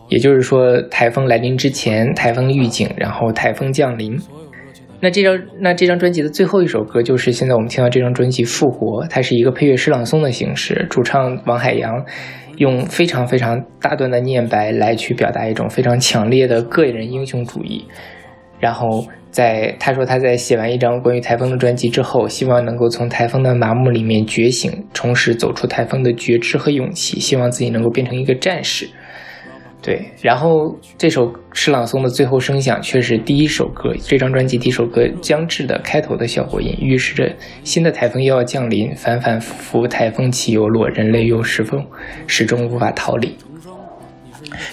[0.09, 4.15] 也就是说，台风来临之前，台风预警，然后台风降临。
[5.03, 12.05] 那这张那这张专辑的最后一首歌就是现在我们听到这张专辑《复活》，它是一个配乐诗朗诵的形式，主唱王海洋
[12.55, 17.83] 用非常非常大段的念白来去表达一种非常强烈的个人英雄主义。
[18.61, 28.87] 然后在他说他在写完一张关于台风的专辑之后，希望能够从台风的麻木里面觉醒，重拾走出台风的觉知和勇气，希望自己能够变成一个战士。
[29.83, 37.29] 对，然后这首诗朗诵的最后声响却是第一首歌，这张专辑第一首歌将至的开头的效果音，预示着
[37.65, 41.77] 新的台风又要降临，反反复复台风起又落，人类又是否
[42.25, 43.35] 始终无法逃离。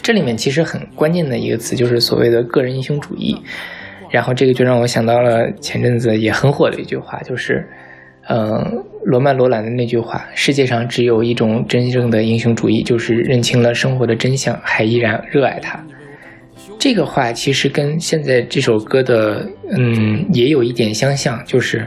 [0.01, 3.37] 这里面其实很关键的一个词就是所谓的个人英雄主义，
[4.11, 7.69] 然后这个就让我想到了前阵子也很火的一句话，就是。
[8.29, 15.83] 嗯，罗曼·罗兰的那句话：“世界上只有一种真正的英雄主义，就是认清了生活的真相，还依然热爱它。”
[16.79, 21.87] 这个话其实跟现在这首歌的嗯也有一点相像，就是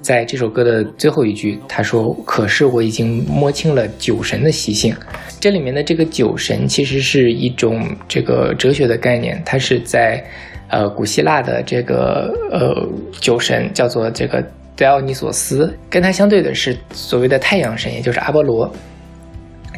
[0.00, 4.94] 在这首歌的最后一句，他说：“可是我已经摸清了酒神的习性。”
[5.40, 10.24] 这里面的这个酒神其实是一种这个哲学的概念，它是在
[10.68, 12.88] 呃古希腊的这个呃
[13.20, 14.42] 酒神叫做这个。
[14.76, 18.72] 德奥尼索斯跟他相对的是所谓的太阳神，也就是阿波罗。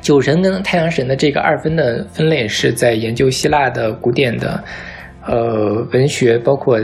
[0.01, 4.63] 酒神跟太阳神的这个二分的分类是在研究希腊的古典的
[5.27, 6.81] 呃文学，包括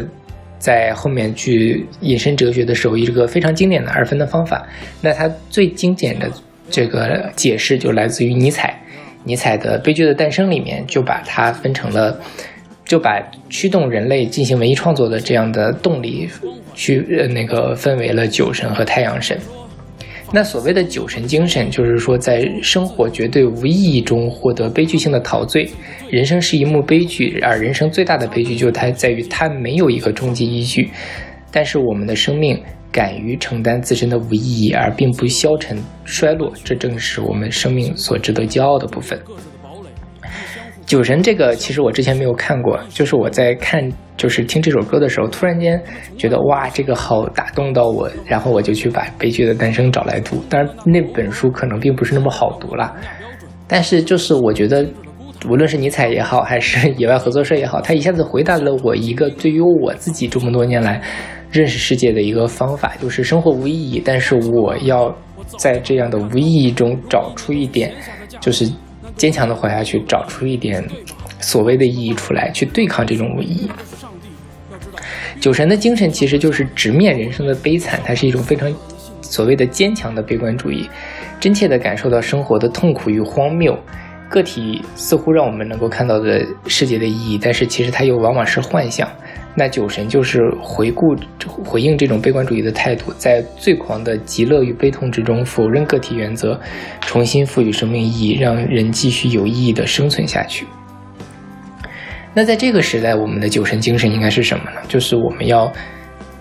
[0.59, 4.67] 在后面去引申哲学的时候，一个非常经典的二分的方法。
[5.01, 6.29] 那它最经典的
[6.69, 8.79] 这个解释就来自于尼采，
[9.25, 12.21] 尼采的《悲剧的诞生》里面就把它分成了。
[12.93, 16.29] 就把驱动人类进行文艺创作的这样的动力，
[16.75, 19.41] 去呃那个分为了酒神和太阳神。
[20.31, 25.67] 那所谓的酒神精神，就是说在生活绝对无意义中获得悲剧性的陶醉。
[26.11, 30.91] 人生是一幕悲剧，而人生最大的悲剧就它在于它没有一个终极依据。
[31.51, 39.19] 但是我们的生命敢于承担自身的无意义，而并不消沉衰落，这正是我们生命所值得骄傲的部分。
[40.93, 43.83] 酒神这个其实我之前没有看过，就是我在看
[44.15, 45.83] 就是听这首歌的时候，突然间
[46.19, 50.45] 觉得哇，这个好打动到我，然后我就去把《悲剧的诞生》找来读。
[50.51, 52.95] 当然那本书可能并不是那么好读了，
[53.67, 54.87] 但是就是我觉得，
[55.49, 61.01] 无论是尼采也好，还是野外合作社也好，他一下子回答了我一个对于我自己这么多年来
[61.51, 65.11] 认识世界的一个方法，就是生活无意义，但是我要
[65.57, 67.91] 在这样的无意义中找出一点，
[68.43, 68.71] 就是。
[69.17, 70.85] 坚强的活下去，找出一点
[71.41, 73.71] 所谓的意义出来，去对抗这种无意义。
[75.41, 78.73] 酒神的精神其实就是直面人生的悲惨，它是一种非常
[79.21, 80.89] 所谓的坚强的悲观主义，
[81.41, 83.77] 真切的感受到生活的痛苦与荒谬。
[84.29, 89.07] 个体似乎让我们能够看到的世界的意义，但是其实它又往往是幻象。
[89.55, 91.15] 那酒神就是回顾、
[91.65, 96.59] 回应这种悲观主义的态度，在最狂的极乐与悲痛之中否认个体原则，
[97.03, 100.67] 重新赋予生命意义，让人继续有意义的生存下去。
[102.35, 104.81] 那在这个时代，我们的酒神精神应该是什么呢？
[104.89, 105.71] 就是我们要，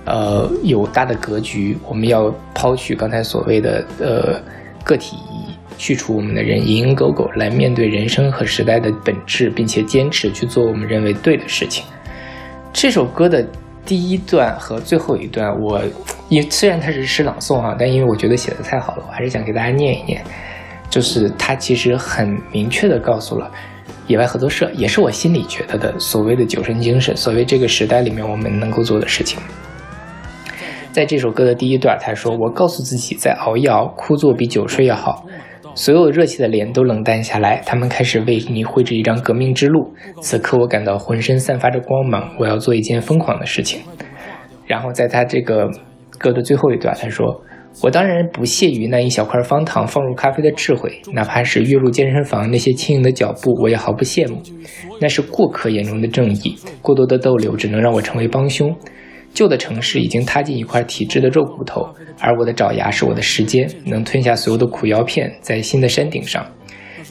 [0.06, 4.42] 呃，有大的格局，我们要抛去刚才所谓的呃
[4.84, 5.52] 个体意义。
[5.78, 11.84] 去除我们的人蝇营狗苟，来面对人生和时代的本质，并且坚持去做我们认为对的事情。
[12.74, 13.46] 这首歌的
[13.86, 15.82] 第一段和最后一段，我
[16.30, 20.24] 因虽然它是诗朗诵哈，但因为我觉得写的太好了，我还是想给大家念一念。
[20.90, 23.50] 就是它其实很明确的告诉了
[24.08, 29.40] 野外合作社，也是我心里觉得的所谓的酒神精神，所谓这个时代里面我们能够做的事情。
[30.92, 35.26] 在这首歌的第一段，他说：“我告诉自己，再熬一熬，枯坐比久睡要好。”
[35.74, 39.94] 所有热气的脸都冷淡下来，他们开始为你绘制一张革命之路。
[40.22, 42.36] 此刻，我感到浑身散发着光芒。
[42.38, 43.82] 我要做一件疯狂的事情。
[44.68, 45.70] 然后，在他这个
[46.18, 47.42] 歌的最后一段，他说
[47.82, 54.42] ：“我当然不屑于那一小块方糖放入咖啡的智慧，哪怕是跃入健身房那些轻盈的脚步，我也毫不羡慕。
[55.00, 56.56] 那是过客眼中的正义。
[56.82, 58.76] 过多的逗留只能让我成为帮凶。”
[59.34, 61.88] 旧的城市已经塌进一块体质的肉骨头，
[62.20, 65.34] 而我的爪牙是我的时间，能吞下所有的苦药片。
[65.42, 66.46] 在新的山顶上，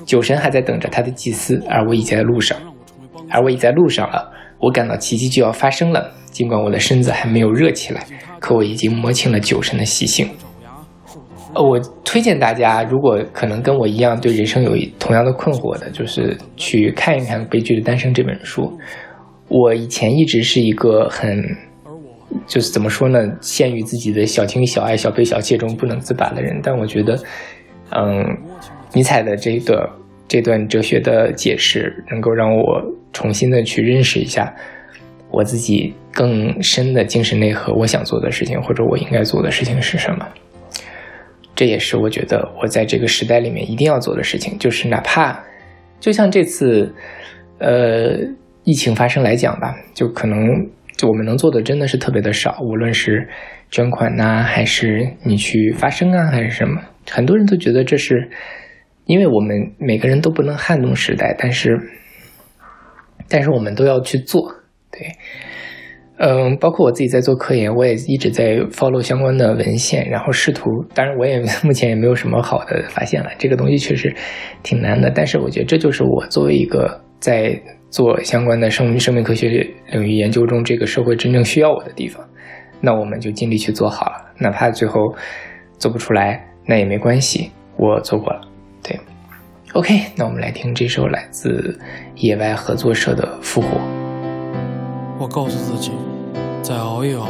[0.05, 2.57] 酒神还在等着他的祭司，而我已在路上，
[3.31, 4.31] 而我已在路上了。
[4.59, 8.07] 我感到奇迹就要发生了，尽管我的身子还没有热起来，
[8.39, 10.29] 可我已经摸清了酒神的习性。
[11.55, 18.79] 呃，我推荐大家，如果可能跟我一样对人生有同样的困惑的，就是去看一看《悲剧的诞生》这本书。
[19.49, 21.43] 我以前一直是一个很。
[22.47, 23.19] 就是怎么说呢？
[23.41, 26.61] 陷于自己的小情小爱、小悲小气中不能自拔的人。
[26.63, 27.19] 但我觉得，
[27.91, 28.25] 嗯，
[28.93, 29.89] 尼采的这个
[30.29, 34.55] 这段哲学的解释，能够让我重新的去认识一下
[35.31, 37.73] 我自己更深的精神内核。
[37.73, 40.27] 我想做的事情，或者我应该做的事情是什么？
[41.55, 44.59] 这也是我觉得我在这个时代里面一定要做的事情。
[44.59, 45.39] 就是哪怕
[45.99, 46.95] 就像这次，
[47.59, 48.17] 呃，
[48.65, 50.39] 疫情发生来讲吧，就可能。
[51.01, 53.27] 就我们能做的真的是特别的少，无论是
[53.71, 56.79] 捐款呐，还是你去发声啊，还是什么，
[57.11, 58.29] 很多人都觉得这是，
[59.07, 61.81] 因为我们每个人都不能撼动时代，但是
[63.31, 64.43] 但是我们都要去做，
[64.93, 65.07] 对。
[66.19, 73.31] 嗯，包括我自己在做科研，我也一直在 follow 相关的文献，然后试图，当然我也 目前也没有什么好的发现了。
[73.39, 74.15] 这个东西确实
[74.63, 77.59] 挺难的，但是我觉得这就是我作为一个在
[77.91, 82.25] 做相关的生生命科学领域研究中，这个社会真正需要我的地方。
[82.81, 85.15] 那我们就尽力去做好了，哪怕最后
[85.77, 88.41] 做不出来，那也没关系，我做过了。
[88.83, 88.99] 对
[89.75, 91.79] ，OK，那我们来听这首来自
[92.15, 93.69] 野外合作社的《复活》。
[95.19, 95.93] 我告诉自己。
[96.63, 97.27] 再熬一熬，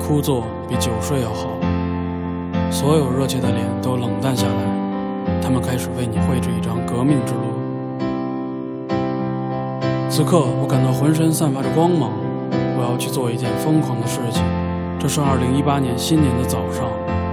[0.00, 1.48] 枯坐比久睡要好。
[2.70, 7.63] 所有热切的脸都冷淡下来，他们开始为你绘制一张革命之路。
[10.16, 12.12] 此刻，我感到浑身散发着光芒。
[12.78, 14.44] 我要去做一件疯狂的事情。
[14.96, 16.86] 这是2018年新年的早上，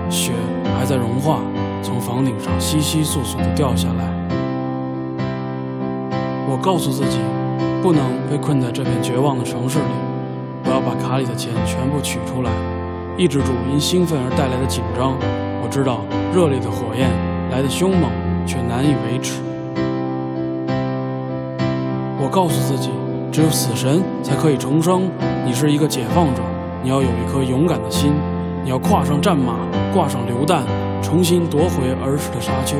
[0.09, 0.32] 雪
[0.75, 1.41] 还在融化，
[1.84, 4.09] 从房顶上稀稀簌簌地掉下来。
[6.49, 7.19] 我告诉自己，
[7.84, 9.93] 不能被困在这片绝望的城市里。
[10.65, 12.49] 我要把卡里的钱全部取出来，
[13.15, 15.13] 抑制住因兴奋而带来的紧张。
[15.61, 16.01] 我知道
[16.34, 17.07] 热烈的火焰
[17.51, 18.09] 来得凶猛，
[18.47, 19.51] 却难以维持。
[22.32, 22.89] 告诉自己，
[23.29, 25.11] 只有死神才可以重生。
[25.45, 26.41] 你是一个解放者，
[26.82, 28.13] 你要有一颗勇敢的心，
[28.63, 29.55] 你要跨上战马，
[29.93, 30.63] 挂上榴弹，
[31.01, 32.77] 重新夺回儿时的沙丘。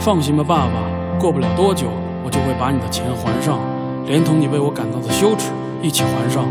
[0.00, 1.86] 放心吧，爸爸，过不了多久。
[2.22, 3.58] 我就会把你的钱还上，
[4.06, 6.44] 连同你为我感到的羞耻一起还上。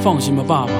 [0.00, 0.72] 放心吧，爸爸，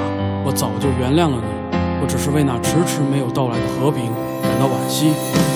[0.44, 4.04] 我早就原谅了你，我只是为那迟迟没有到来的和平
[4.42, 5.49] 感到惋惜。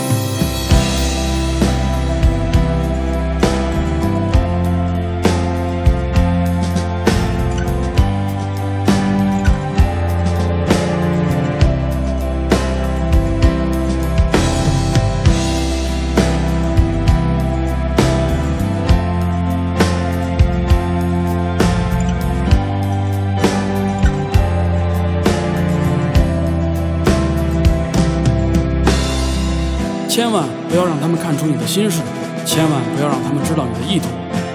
[31.14, 32.02] 们看出你的心事，
[32.44, 34.08] 千万不要让他们知道你的意图。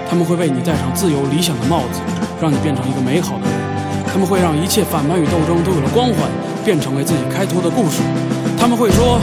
[0.04, 2.04] 他们会为你戴上自由理想的帽子，
[2.38, 3.56] 让你变成一个美好的人。
[4.04, 6.28] 他们会让一切反叛与斗争都有了光环，
[6.62, 8.04] 变成为自己开脱的故事。
[8.60, 9.18] 他们会说，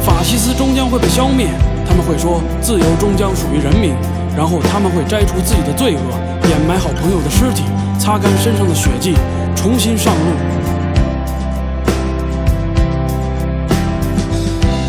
[0.00, 1.48] 法西斯终将会被消灭。
[1.84, 3.92] 他们会说，自由终将属于人民。
[4.34, 7.64] 然后他们会摘除自己的罪恶，掩埋好朋友的尸体，
[7.98, 9.12] 擦干身上的血迹，
[9.54, 10.30] 重新上路。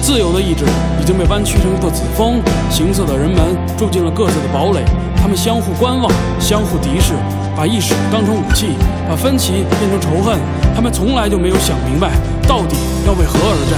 [0.09, 0.65] 自由的意志
[0.99, 2.41] 已经被弯曲成一座子峰，
[2.71, 4.83] 行色的人们住进了各自的堡垒，
[5.15, 7.13] 他们相互观望，相互敌视，
[7.55, 8.69] 把意识当成武器，
[9.07, 10.39] 把分歧变成仇恨。
[10.73, 12.09] 他们从来就没有想明白，
[12.47, 13.77] 到底要为何而战？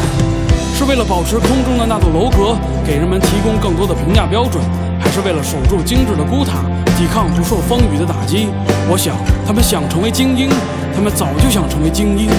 [0.74, 2.56] 是为了保持空中的那座楼阁，
[2.88, 4.64] 给人们提供更多的评价标准，
[5.02, 6.64] 还是为了守住精致的孤塔，
[6.96, 8.48] 抵抗不受风雨的打击？
[8.90, 10.48] 我想，他们想成为精英，
[10.96, 12.32] 他们早就想成为精英。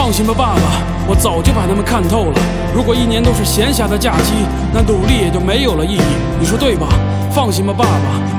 [0.00, 0.62] 放心吧，爸爸，
[1.06, 2.40] 我早就把他们看透了。
[2.74, 4.32] 如果一年都是闲暇的假期，
[4.72, 6.00] 那努力也就没有了意义。
[6.40, 6.88] 你说对吧？
[7.30, 7.90] 放心吧，爸爸，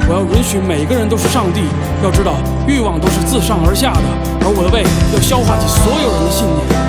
[0.09, 1.61] 我要允许每个人都是上帝。
[2.03, 2.33] 要知道，
[2.65, 4.01] 欲望都是自上而下的，
[4.41, 4.81] 而我的胃
[5.13, 6.80] 要消化起所有人的信念。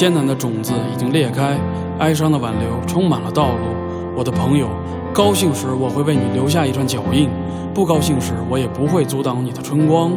[0.00, 1.60] 艰难的种子已经裂开，
[1.98, 3.66] 哀伤的挽留充满了道路。
[4.16, 4.66] 我的朋友，
[5.12, 7.28] 高兴时我会为你留下一串脚印，
[7.74, 10.10] 不高兴时我也不会阻挡你的春光。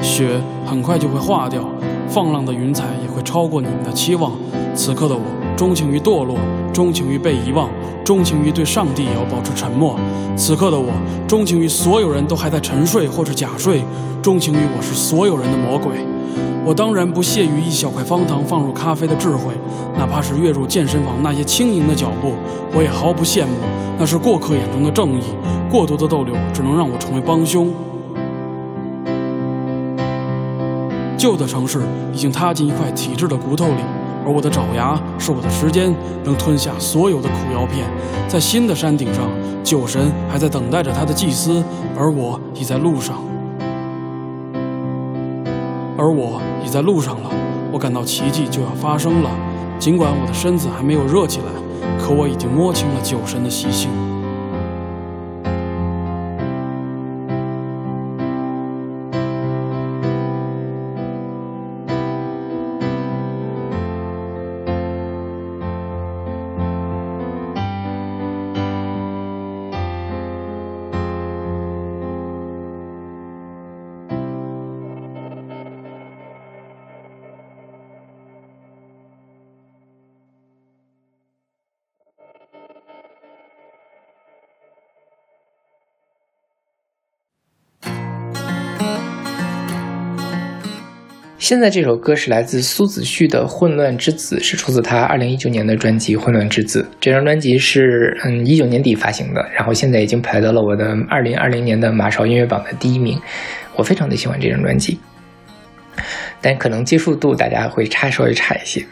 [0.00, 1.62] 雪很快就会化掉，
[2.08, 4.32] 放浪的云彩也会超过你们的期望。
[4.74, 5.22] 此刻的我
[5.56, 6.36] 钟情于堕落，
[6.72, 7.68] 钟情于被遗忘，
[8.04, 9.94] 钟情于对上帝也要保持沉默。
[10.36, 10.90] 此刻的我，
[11.28, 13.84] 钟情于所有人都还在沉睡或是假睡，
[14.20, 16.04] 钟情于我是所有人的魔鬼。
[16.64, 19.54] 我当然不屑于一小块方糖放入咖啡的智慧，
[19.98, 22.34] 哪怕是跃入健身房那些轻盈的脚步，
[22.74, 23.52] 我也毫不羡慕。
[23.98, 25.24] 那是过客眼中的正义，
[25.70, 27.72] 过多的逗留只能让我成为帮凶。
[31.16, 31.80] 旧的城市
[32.14, 33.82] 已经踏进一块体制的骨头里，
[34.24, 37.86] 而我的爪牙是我的时间，能吞下所有的苦药片。
[38.26, 39.28] 在新的山顶上，
[39.62, 41.62] 酒神还在等待着他的祭司，
[41.94, 43.29] 而我已在路上。
[46.00, 47.30] 而我已在路上了，
[47.70, 49.30] 我感到奇迹就要发生了。
[49.78, 51.52] 尽管我的身子还没有热起来，
[51.98, 53.90] 可我已经摸清了酒神的习性。
[91.50, 96.80] 现在这首歌是来自苏子旭的《混乱之子》，是出自他二零一九年的专辑《混乱之子》。
[97.00, 103.20] 这张专辑是嗯一九年底发行的，然后现在已经排到了我的二零二零年的马勺音乐榜的第一名。
[103.74, 105.00] 我非常的喜欢这张专辑，
[106.40, 108.86] 但可能接受度大家会差稍微差一些。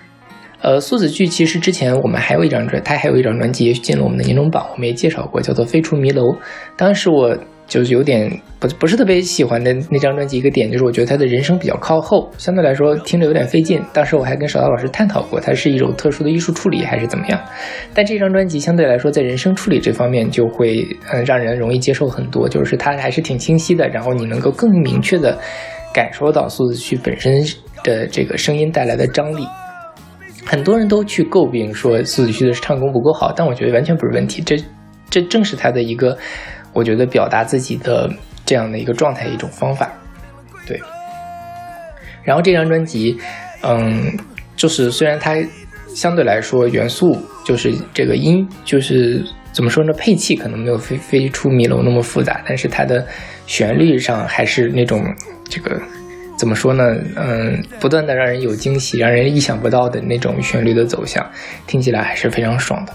[0.61, 6.25] 呃，苏子旭其实之前我们还有一张专，他还有一张专辑进了我们的年终榜，我们也介绍过，叫做《飞出迷楼》。
[6.77, 7.39] 当时我。
[7.69, 13.79] 就是有点不不是特别喜欢的那张专辑，一个点就是我觉得他的人声比较靠后，相对来说听着有点费劲。
[13.93, 17.39] 当时我还跟邵涛老师探讨过，它是一种特殊的艺术处理还是怎么样。
[17.93, 25.39] 但这张专辑相对来说在人声处理这方面就会嗯让人容易接受很多，就是它还是挺清晰的，然后你能够更明确的
[25.93, 27.45] 感受到苏子旭本身
[27.85, 29.47] 的这个声音带来的张力。
[30.47, 34.57] 很多人都去诟病说苏子旭的唱功不够好，但我觉得完全不是问题，这
[35.11, 36.17] 这正是他的一个。
[36.73, 38.11] 我觉得表达自己的
[38.45, 39.91] 这样的一个状态一种方法，
[40.67, 40.81] 对。
[42.25, 43.19] 然后这张专辑，
[43.63, 44.17] 嗯，
[44.55, 45.37] 就是虽然它
[45.95, 53.07] 相对来说元素就是这个音，就是怎么说呢，配器可能没有飞飞出迷楼那么复杂，但是它的
[53.47, 55.03] 旋律上还是那种
[55.49, 55.81] 这个
[56.37, 61.27] 怎么说呢，嗯，不断的让人有惊喜，让人意想不到的那种旋律的走向，
[61.67, 62.93] 听起来还是非常爽的。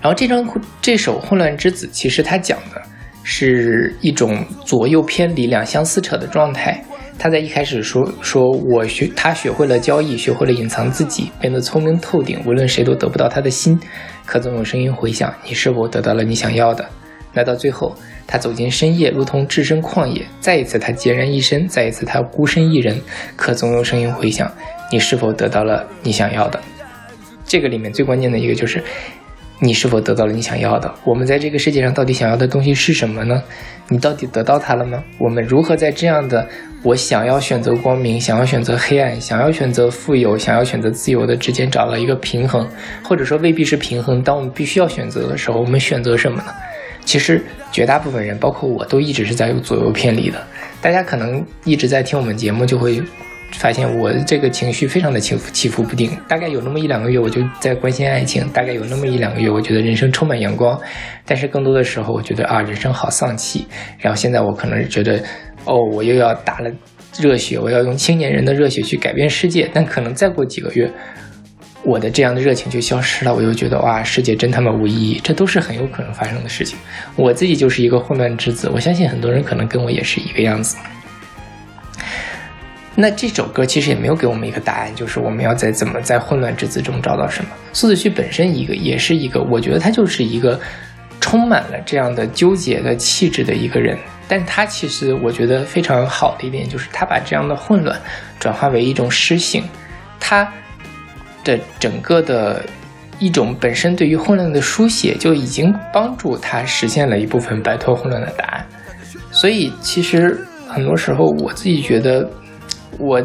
[0.00, 0.44] 然后这张
[0.80, 2.80] 这首《混乱之子》，其实它讲的
[3.22, 6.82] 是一种左右偏离、两相撕扯的状态。
[7.18, 13.78] 他在一开始说：“说我学他学会了交易，学会了隐藏自己，变得聪明透顶，无论谁都得不到他的心。
[14.24, 16.82] 可总有声音回响，你是否得到了你想要的？
[17.34, 17.94] 那到最后，
[18.26, 20.26] 他走进深夜，如同置身旷野。
[20.40, 22.98] 再一次，他孑然一身；再一次，他孤身一人。
[23.36, 24.50] 可总有声音回响，
[24.90, 26.58] 你是否得到了你想要的？
[27.44, 28.82] 这个里面最关键的一个就是。”
[29.62, 30.90] 你是否得到了你想要的？
[31.04, 33.42] 我们在这个世界上到底想要的东西是什么呢？
[33.88, 35.02] 你到底得到它了吗？
[35.18, 36.48] 我们如何在这样的
[36.82, 42.66] 我想要选择光明、想要选择黑暗、想要选择富有、想要选择自由的之间找到一个平衡？
[43.02, 44.22] 或者说未必是平衡。
[44.22, 46.54] 当我们必须要选择的时候，我们选择什么呢？
[47.04, 50.42] 其实绝大部分人，包括我都一直是在左右偏离的。
[50.80, 53.02] 大家可能一直在听我们节目，就会。
[53.52, 60.80] 发现我这个情绪非常的起伏起伏不定，大概有那么一两个月我就在关心爱情，大概有那么一两个月我觉得人生充满阳光，
[61.26, 63.66] 但是更多的时候我觉得啊人生好丧气，
[63.98, 65.22] 然后现在我可能觉得
[65.64, 66.70] 哦我又要打了
[67.18, 70.90] 热血，我要用青年人的热血去改变世界，但可能再过几个月，
[71.84, 76.78] 我的这样的热情就消失了，我又觉得哇世界真他妈无意义，这都是很有可能发生的事情。
[77.16, 80.76] 我自己就是一个混乱之子，我相信很多人可能跟我也是一个样子。
[83.00, 87.50] 那这首歌其实也没有给我们一个答案，就是我们要在怎么在混乱之子中找到什么。
[87.72, 90.60] 苏子旭本身一个也是一个，我觉得他就是一个
[91.18, 93.96] 充满了这样的纠结的气质的一个人。
[94.28, 97.98] 但他其实我觉得非常好的一点就是他把这样的混乱
[98.38, 99.64] 转化为一种诗性，
[100.20, 100.46] 他
[101.42, 102.62] 的整个的
[103.18, 108.66] 一种本身对于混乱的书写就已经帮助他实现了一部分摆脱混乱的答案。
[109.30, 112.28] 所以其实很多时候我自己觉得。
[113.00, 113.22] 我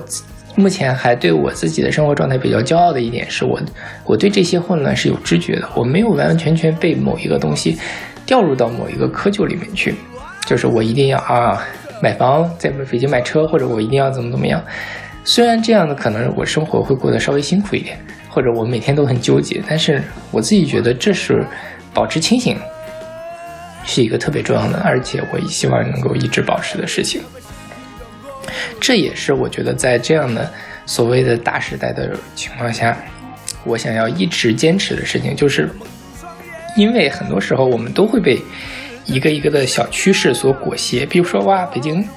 [0.56, 3.60] 目前还对我自己的生活状态比较骄傲的一点是我，
[4.06, 7.78] 我对这些混乱是有知觉的，我没有完完全全被某一个东西
[8.26, 9.94] 掉入到某一个窠臼里面去，
[10.46, 11.62] 就是我一定要啊
[12.02, 14.64] 买房在北京买车，或者我一定要怎么怎么样，
[15.26, 17.98] 虽然这样的可能我生活会过得稍微辛苦一点，
[18.30, 20.02] 或者我每天都很纠结，但是
[20.32, 21.46] 我自己觉得这是
[21.94, 22.58] 保持清醒
[23.84, 27.22] 是一个特别重要的，而且我希望能够一直保持的事情。
[28.80, 30.52] 这也是我觉得在这样的
[30.86, 32.98] 所谓的大时代的情况下，
[33.64, 35.70] 我想要一直坚持的事情，就是
[36.78, 38.40] 因为很多时候我们都会被
[39.06, 42.08] 一个一个的小趋势所裹挟，比如说哇，北京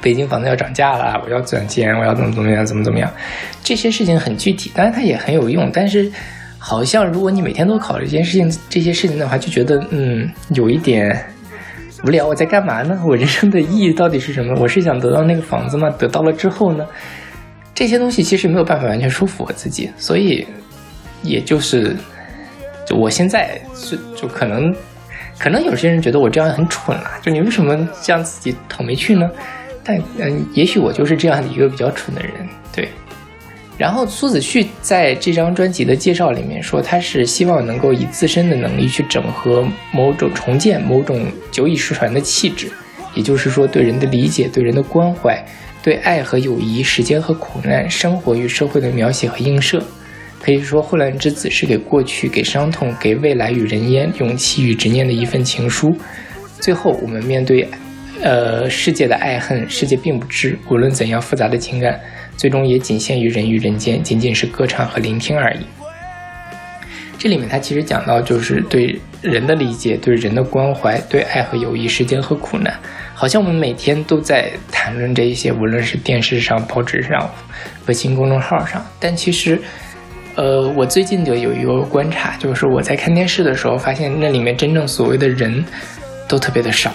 [0.00, 3.12] 北京房子要涨价了，我要攒钱，我要怎么怎么样，怎么怎么样，
[3.62, 6.10] 这些事情很具体，当然它也很有用，但是
[6.58, 11.24] 好像如果你每天都考虑这件事情这些事情的话，就觉得嗯有一点。
[12.04, 13.00] 无聊，我在干嘛呢？
[13.04, 14.54] 我人生的意义到底是什么？
[14.60, 15.90] 我是想得到那个房子吗？
[15.98, 16.86] 得到了之后呢？
[17.74, 20.46] 这些东西其实没有办法完全说服我自己，所以，
[21.22, 21.96] 也就是，
[22.86, 24.74] 就我现在是就可能，
[25.38, 29.30] 可能有些人觉得我这样很蠢了，就你为什么这样自己讨没趣呢？
[29.84, 32.32] 但嗯，也许我就是这样的一个比较蠢的人，
[32.72, 32.88] 对。
[33.78, 42.68] 然后苏子旭在这张专辑的介绍里面说，他是希望能够以自身的能力去整合某种重建某种久已失传的气质，
[43.14, 45.40] 也就是说，对人的理解、对人的关怀、
[45.80, 49.80] 对爱和友谊、时间和苦难、生活与社会的描写和映射。
[50.40, 55.96] 可以说，《混乱之子》是给过去、给伤痛、给未来与人烟勇气与执念的一份情书。
[56.60, 57.68] 最后，我们面对，
[58.22, 62.00] 呃，世界的爱恨，世界并不知，无论怎样复杂的情感。
[62.38, 65.66] 最终也仅限于人与人间，仅仅是歌唱和聆听而已。
[67.18, 72.72] 这里面他其实讲到，就是对人的理解、对人的关怀、对爱和友谊、时间和苦难，
[73.12, 77.28] 好像我们每天都在谈论这一些，无论是电视上、报纸上、
[77.86, 78.86] 微信公众号上。
[79.00, 79.60] 但其实，
[80.36, 85.64] 呃，我最近就有一个观察，就是我在看电视的时候，发现那里面真正所谓的人
[86.28, 86.92] 都特别的少。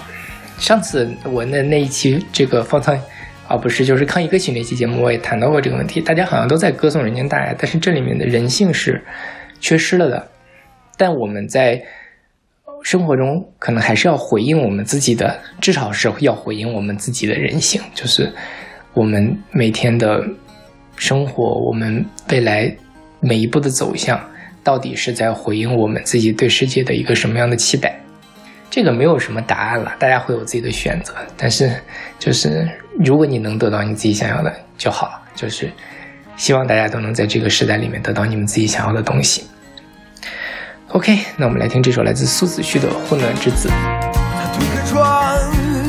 [0.57, 2.97] 上次我那那一期这个放在。
[3.47, 5.99] 啊，不是，就是抗议歌曲那期节目，我也谈到过这个问题。
[5.99, 9.03] 大家好像都在歌颂人间大爱，但是这里面的人性是
[9.59, 10.27] 缺失了的。
[10.97, 11.83] 但我们在
[12.83, 18.31] 生活中可能还是要回应我们自己的，至少是要回应我们自己的人性，就是
[18.93, 20.25] 我们每天的
[20.95, 22.73] 生活，我们未来
[23.19, 24.19] 每一步的走向，
[24.63, 27.99] 到底是在回应我们自己对世界的一个什么样的期待？
[28.75, 31.13] 这个没有什么答案了，大家会有自己的选择。
[31.37, 31.71] 但是，
[32.17, 32.67] 就是
[33.05, 35.21] 如果你能得到你自己想要的就好了。
[35.35, 35.71] 就是
[36.37, 39.45] 希望大家都能在这个时代里面得到你们自己想要的东西。
[40.87, 43.69] OK，那我们来听这首来自苏子旭的《混乱之子》。
[43.71, 45.37] 他推开窗，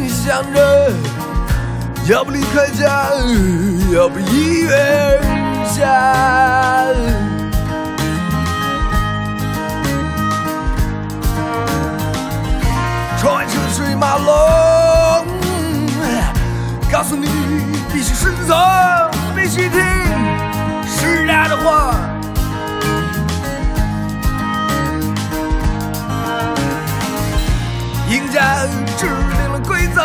[0.07, 0.93] 想着
[2.07, 3.09] 要不离开家，
[3.95, 5.23] 要不医院
[5.65, 7.24] 下。
[13.75, 15.27] 水马龙，
[16.93, 17.27] 告诉你
[17.93, 18.57] 必须顺从，
[19.35, 19.81] 必须听
[20.87, 21.97] 时代的话。
[28.09, 28.65] 赢家
[28.97, 30.01] 制定了规则，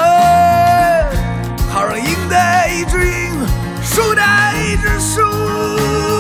[1.72, 3.45] 好让赢的一直赢，
[3.84, 4.24] 输的
[4.63, 6.18] 一直输。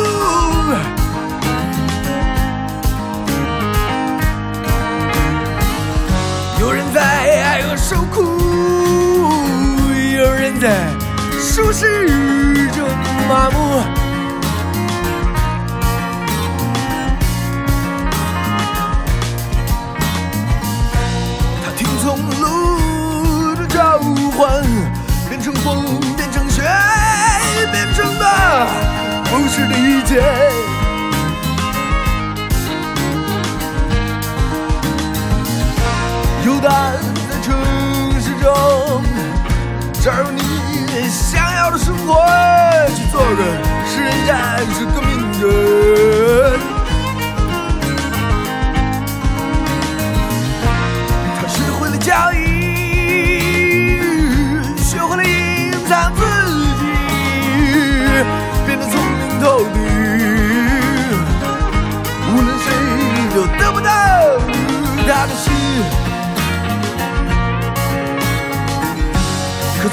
[7.41, 8.21] 爱和受苦，
[10.17, 10.69] 有人在
[11.39, 12.87] 舒适中
[13.27, 13.81] 麻木。
[21.63, 23.99] 他听从路的召
[24.37, 24.63] 唤，
[25.29, 26.63] 变成风，变成雪，
[27.71, 28.67] 变成的
[29.25, 30.21] 不是理解。
[36.45, 37.18] 游荡在城市中，
[40.01, 40.41] 找你
[41.09, 42.23] 想要的生活，
[42.95, 43.43] 去做个
[43.85, 45.09] 是人家是革命
[45.41, 45.43] 人。
[51.35, 52.38] 他学会了交易，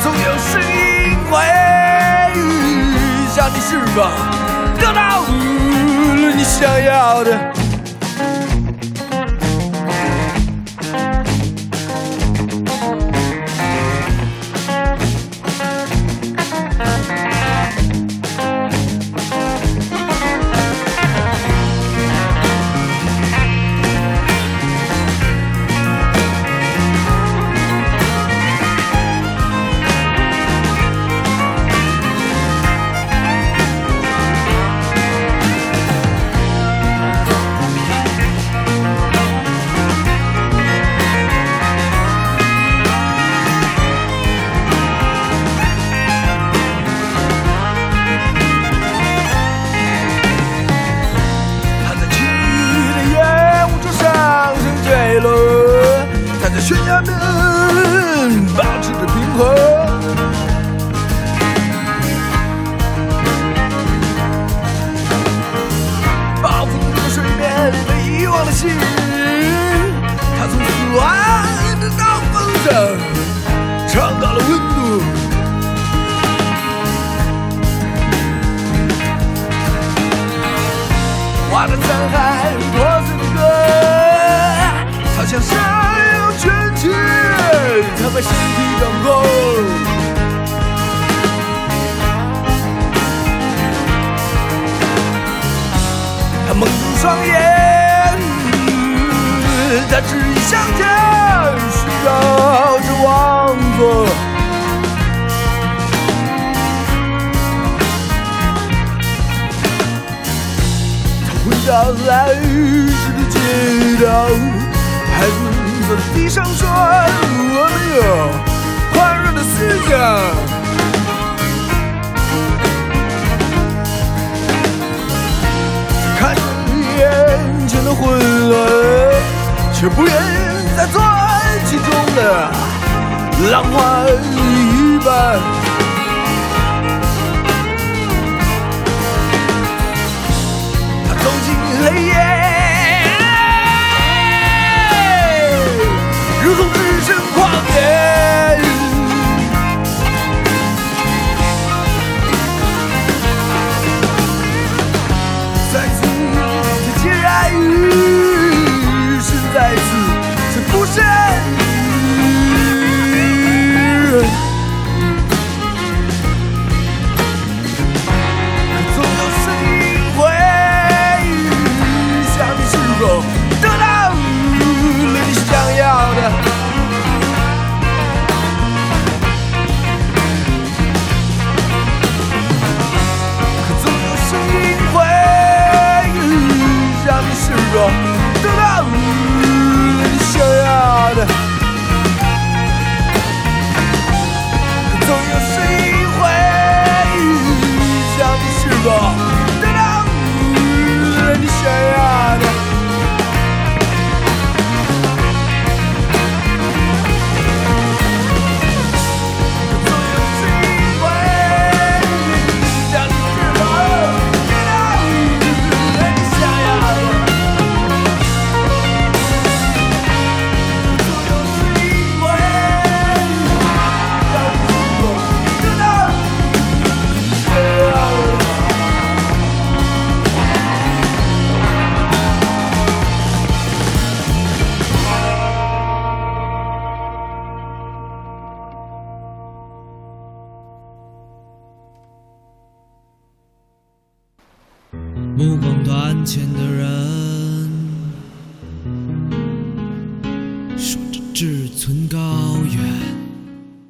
[0.07, 1.37] 总有声音会
[3.29, 4.09] 向你释放，
[4.79, 5.27] 得到了
[6.33, 7.56] 你想要的。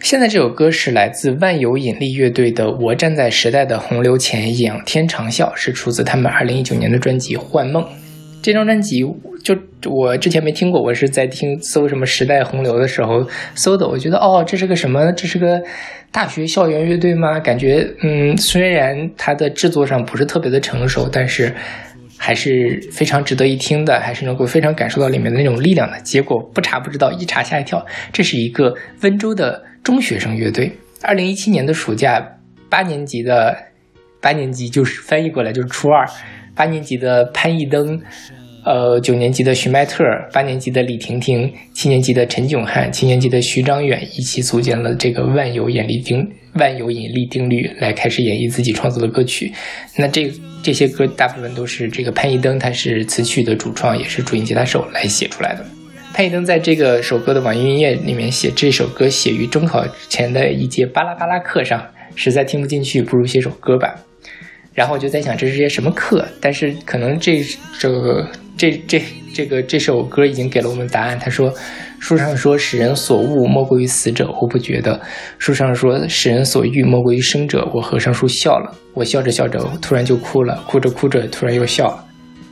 [0.07, 7.83] 现在这首歌是来自万有引力乐队的《我站在时代的洪流前，仰天长啸》，是出自他们二零一九年的专辑《幻梦》。
[8.41, 9.01] 这张专辑
[9.43, 9.57] 就
[9.91, 13.27] 我之前没听过，我是在听搜什么时代洪流的时候
[13.57, 13.85] 搜的。
[13.89, 15.11] 我觉得哦，这是个什么？
[15.15, 15.61] 这是个
[16.13, 17.41] 大学校园乐队吗？
[17.41, 21.53] 感觉嗯，虽然它的制作上不是特别的成熟，但是
[22.17, 25.99] 还是非常值得一听的，还是能够非常感受到里面的那种力量的。
[26.03, 30.73] 结果不查不知道，一查吓一跳，这是一个温州的中学生乐队。
[31.01, 32.21] 二零一七年的暑假，
[32.69, 33.57] 八年级的
[34.21, 36.05] 八年级就是翻译过来就是初二，
[36.57, 38.03] 八年级的潘一登。
[38.65, 49.53] 呃，九年级的徐迈特，八年级的李婷婷，七年级的陈炯汉，七年级的徐张远一起组建了这个万有引力定万有引力定律，来开始演绎自己创作的歌曲。
[49.97, 50.29] 那这
[50.65, 55.65] 这些歌大部分都是这个潘一登，他是词曲的主创，也是主音吉他手来写出来的。
[56.17, 63.95] 潘一登在这个首歌的网易云音乐里面写这首歌写于中考前的一节巴拉巴拉课上，实在听不进去，不如写首歌吧。
[64.73, 67.45] 然后我就在想这是些什么课，但是可能这
[67.79, 67.91] 这
[68.57, 69.03] 这这
[69.35, 71.19] 这个这首歌已经给了我们答案。
[71.19, 71.53] 他说，
[72.01, 74.99] 书上说使人所恶莫过于死者，我不觉得；
[75.39, 78.75] 书上说使人所欲莫过于生者，我合上书笑了。
[78.95, 82.07] 我笑着笑着突然就哭了，哭着哭着突然又笑了。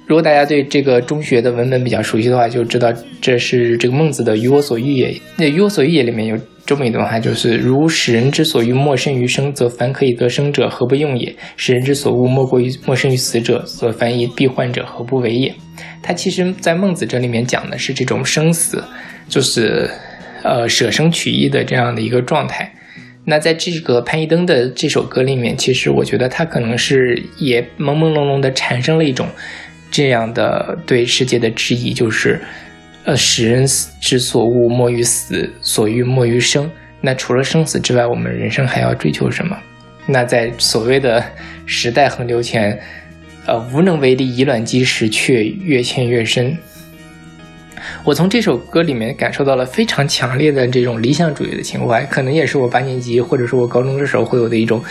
[0.07, 2.93] 如果大家对这个中学的文本比较熟悉的话，就知道
[3.23, 5.19] 这是这个孟子的“于我所欲也”。
[5.39, 11.35] 那“于我所欲也”里面有这么一段话，就是“如使人之所欲莫甚于生，则凡可以得生者，何不用也？
[11.57, 15.55] 使人之所恶莫过于莫甚于死者，则凡以必患者，何不为也？”
[16.03, 18.85] 他其实，在孟子这里面讲的是这种生死，
[19.27, 19.89] 就是
[20.43, 22.71] 呃舍生取义的这样的一个状态。
[23.25, 29.27] 那在这个潘一登的这首歌里面，其实我觉得他可能是也朦朦胧胧的产生了一种。
[29.95, 32.41] 这样的对世界的质疑，就是，
[33.05, 33.65] 呃，使人
[34.01, 36.69] 之所恶莫于死，所欲莫于生。
[37.01, 39.57] 那除了生死之外，我们人生还要追求什么？
[40.05, 41.25] 那在所谓的
[41.65, 42.77] 时代横流前，
[43.47, 46.59] 呃无能为力，以卵击石，却越陷越深。
[48.05, 54.83] 我从这首歌里面感受到了非常强烈的这种理想主义的情怀，可能也是我八年级或者是我高中的时候会有的一种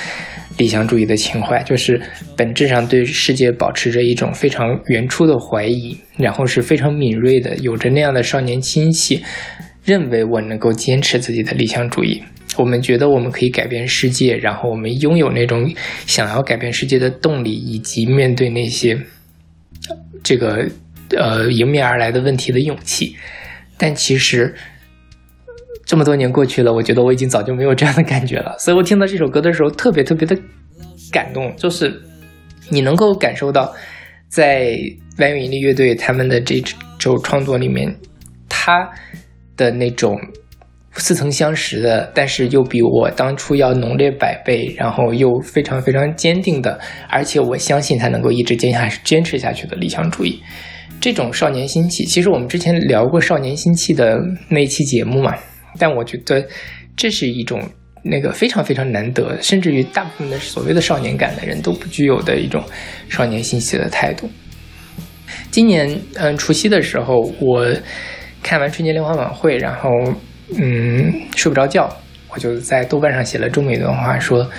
[0.58, 2.02] 理想主义的情怀，就是
[2.36, 9.24] 本质上对世界保持着一种非常原初的怀疑，然后是非常敏锐的，有着那样的少年心气，
[9.84, 12.22] 认为我能够坚持自己的理想主义。
[12.58, 15.72] 我们觉得我们可以改变世界，然后我们拥有那种
[16.06, 18.98] 想要改变世界的动力，以及面对那些
[20.24, 20.68] 这个。
[21.18, 23.16] 呃，迎面而来的问题的勇气，
[23.78, 24.54] 但其实
[25.86, 28.56] 这么多年过去了，我觉得我已经早就没有这样的感觉了。
[28.58, 30.36] 所以我听到这首歌的时候，特别特别的
[31.12, 32.02] 感动，就是
[32.70, 33.74] 你能够感受到，
[34.30, 34.78] 在
[35.18, 36.62] 万有引力乐队他们的这
[37.00, 37.94] 首创作里面，
[38.48, 38.90] 他
[39.58, 40.18] 的那种
[40.94, 50.42] 似曾相识的，但是又比我当初要浓烈百倍，然后又非常非常坚定的，而且我相信他能够一直坚下坚持下去的理想主义。
[51.04, 55.36] 这种少年心气，其实我们之前聊过少年心气的那一期节目嘛，
[55.78, 56.42] 但我觉得
[56.96, 57.62] 这是一种
[58.02, 62.64] 那个非常非常难得，甚至于大部分的所谓的少年感的人都不具有的一种
[63.10, 64.30] 少年心气的态度。
[65.52, 67.68] 今年嗯除夕的时候，我
[68.42, 69.90] 看完春节联欢晚会，然后
[70.58, 71.94] 嗯睡不着觉，
[72.30, 74.50] 我就在豆瓣上写了这么一段话，说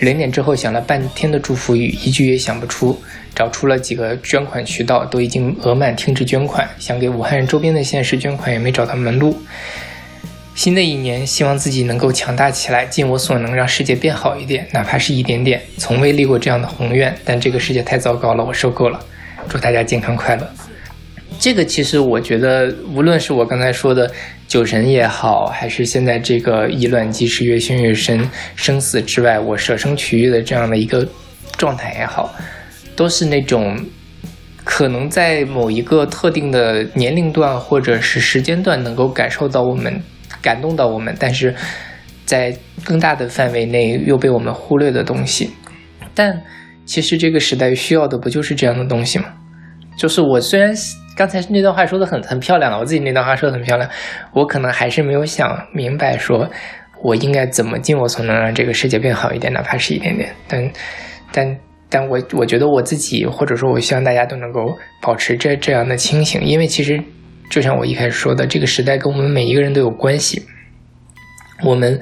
[0.00, 2.98] 零点之后想了半天的祝福语，一句也想不出。
[3.34, 6.68] 找出了几个捐款渠道，都已经额满停止捐款。
[6.78, 9.36] 想给武汉周边的县市捐款，也没找到门路。
[10.54, 15.62] 新的一年，希望自己能够强大起来，尽我所能让世界变好一点，哪怕是一点点。
[15.76, 18.98] 从未立过这样的宏愿，但这个世界太糟糕了，我受够了。
[19.48, 20.48] 祝大家健康快乐。
[21.38, 24.10] 这个其实我觉得，无论是我刚才说的
[24.48, 31.06] 酒神也好，还是现在这个以卵击石、越陷越深、生死之外我舍生取义的这样的一个
[31.56, 32.34] 状态也好。
[32.96, 33.78] 都是那种
[34.64, 40.02] 可能在某一个特定的年龄段或者是时间段能够感受到我们、
[40.42, 41.54] 感动到我们，但是
[42.26, 45.50] 在更大的范围内又被我们忽略的东西。
[46.12, 46.42] 但
[46.84, 49.26] 其实这个时代需要的不就是这样的东西吗？
[49.98, 50.72] 就是我虽然
[51.14, 53.90] 刚才那段话说的很很漂亮了，我自己那段话说的很漂亮，
[54.32, 56.48] 我可能还是没有想明白，说
[57.02, 60.34] 我应该怎么尽我所能让这个世界变好一点，哪怕是一点点。
[60.48, 60.70] 但
[61.32, 61.58] 但。
[61.90, 67.02] 但我我觉得我自己，或者说我希望大家都能够保持这这样的清醒，因为其实
[67.50, 70.42] 就像我一开始说的，这个时代跟我们每一个人都有关系。
[71.64, 71.98] 我们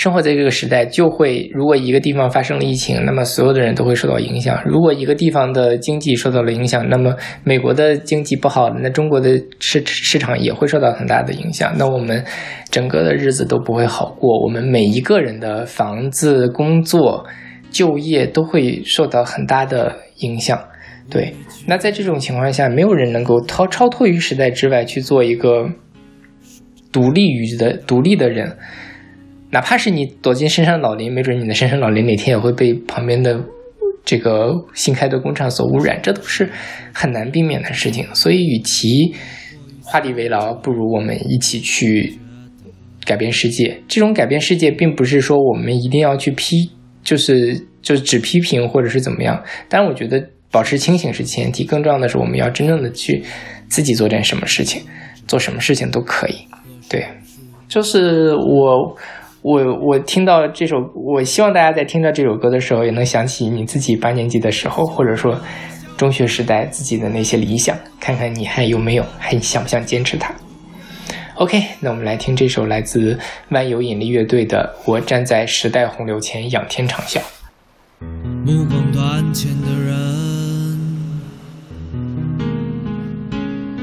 [0.00, 7.14] 生活在这个时代，就会如果一个地方发生了疫情，那么所有的人都会受到影响；如果一个地方的经济受到了影响，那么
[7.44, 11.74] 美国的经济不好了，那中国的市市场也会受到很大的影响。
[11.76, 12.24] 那我们
[12.70, 17.26] 整个的日子都不会好过，我们每一个人的房子、工作。
[17.70, 20.58] 就业都会受到很大的影响，
[21.08, 21.32] 对。
[21.68, 25.70] 那在这种情况下，没有人能够超超脱于时代之外去做一个
[26.90, 28.56] 独立于的独立的人，
[29.50, 33.40] 哪怕是你躲进深山老林，没准你的深山老林哪天也会被旁边的
[34.04, 36.50] 这个新开的工厂所污染，这都是
[36.92, 38.06] 很难避免的事情。
[38.14, 39.14] 所以，与其
[39.82, 42.18] 画地为牢，不如我们一起去
[43.04, 43.82] 改变世界。
[43.88, 46.70] 这种改变世界，并不是说我们一定要去批。
[47.02, 53.24] 就是就只批评或者是怎么样，但我觉得保持清醒是前提，更重要的是我们要真正的去
[53.68, 54.82] 自己做点什么事情，
[55.26, 56.34] 做什么事情都可以。
[56.90, 57.06] 对，
[57.68, 58.94] 就是我
[59.42, 65.40] 我我听到这首，我希望大家在听到这首歌的时候，也能想起你自己八年级的时候，或者说
[65.96, 70.34] 中学时代自己的那些理想，看看你还有没有，还想不想坚持它。
[71.36, 73.18] OK，那我们来听这首来自
[73.48, 77.18] 万有引力乐队的《我站在时代洪流前仰天长啸》。
[78.44, 80.78] 目光短浅的人，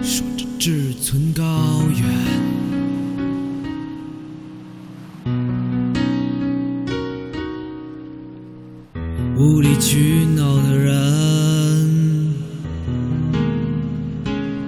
[0.04, 1.44] 说着志存高
[9.40, 12.34] 无理取闹的人，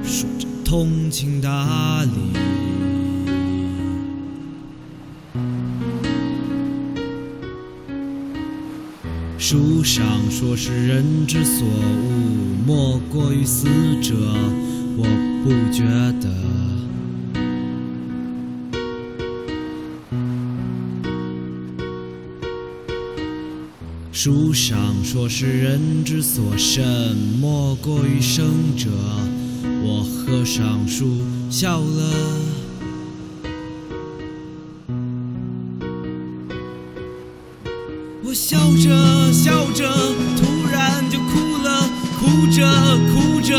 [0.04, 2.12] 说着通情达理。
[9.40, 11.72] 书上说是人之所恶，
[12.68, 13.66] 莫过于死
[14.04, 14.14] 者。
[14.96, 15.04] 我
[15.44, 15.84] 不觉
[16.22, 16.30] 得。
[24.22, 26.84] 书上说是人之所生，
[27.40, 28.90] 莫过于生者。
[29.82, 32.14] 我合上书，笑了。
[38.26, 39.90] 我笑着笑着，
[40.36, 41.90] 突然就哭了，
[42.20, 43.58] 哭着哭着，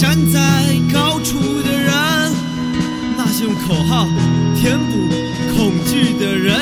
[0.00, 0.40] 站在
[0.90, 1.92] 高处的人，
[3.18, 4.08] 那些用口号
[4.56, 4.96] 填补
[5.54, 6.58] 恐惧的人，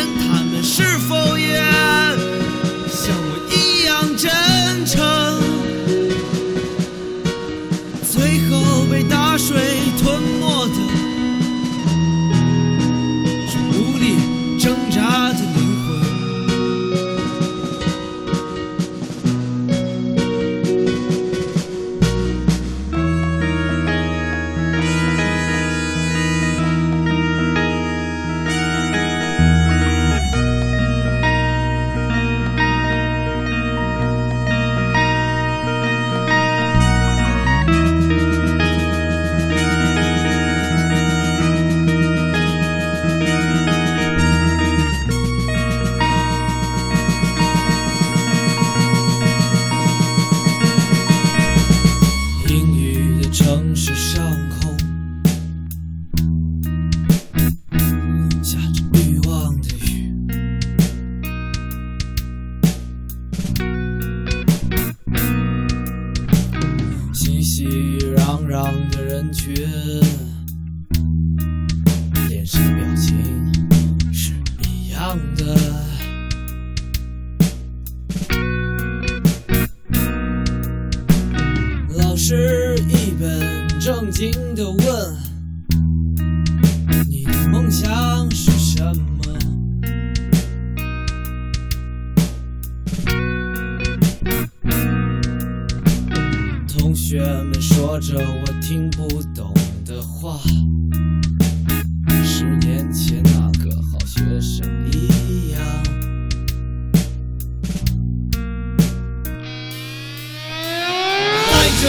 [111.81, 111.85] 着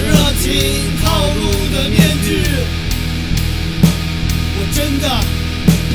[0.00, 0.08] 热
[0.40, 0.50] 情
[1.02, 1.04] 套
[1.34, 1.42] 路
[1.74, 2.28] 的面具，
[4.56, 5.04] 我真的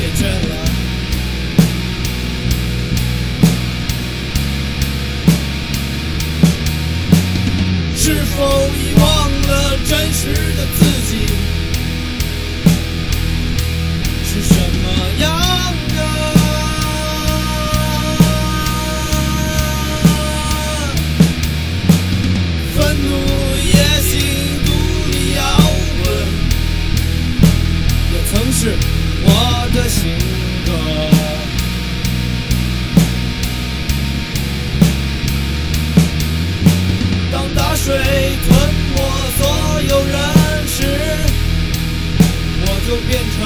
[0.16, 0.18] 倦
[0.48, 0.52] 了。
[7.96, 8.36] 是否
[8.78, 9.04] 遗忘
[9.48, 9.50] 了
[9.84, 10.22] 真实
[10.56, 11.12] 的自己
[14.24, 14.79] 是什么
[28.62, 28.76] 是
[29.22, 29.28] 我
[29.72, 30.18] 的性
[30.66, 30.70] 格。
[37.32, 37.96] 当大水
[38.46, 38.50] 吞
[38.94, 38.98] 没
[39.38, 40.14] 所有人
[40.68, 40.76] 时，
[42.60, 43.38] 我就变成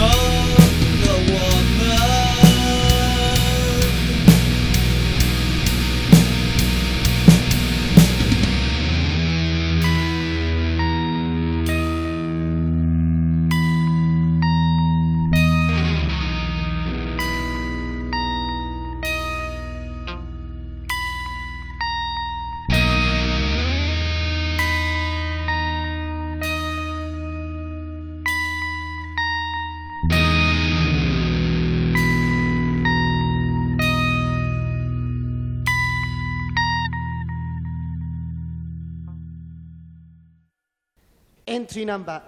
[41.55, 42.21] エントリーナンバ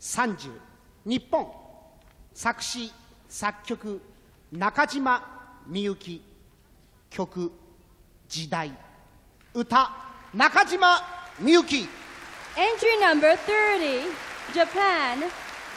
[0.00, 0.50] ー30
[1.04, 1.46] 日本
[2.34, 2.92] 作詞
[3.28, 4.02] 作曲
[4.50, 6.20] 中島みゆき
[7.08, 7.52] 曲
[8.26, 8.72] 時代
[9.54, 9.88] 歌
[10.34, 11.00] 中島
[11.38, 11.88] みゆき
[12.56, 14.10] Entry number 30,
[14.52, 15.22] Japan,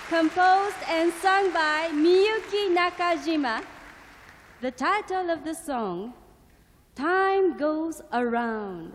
[0.10, 3.61] composed and sung by Miyuki Nakajima.
[4.61, 6.14] The title of the song,
[6.95, 8.94] Time Goes Around.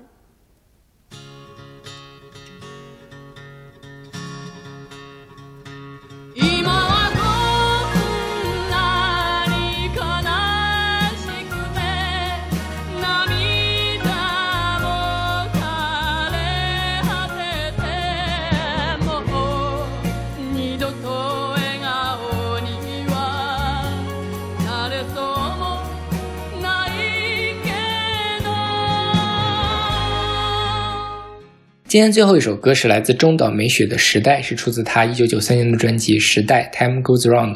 [31.94, 37.54] 今天最后一首歌是来自中岛美雪的《时代》，是出自她一九九三年的专辑《时代 Time Goes Round》。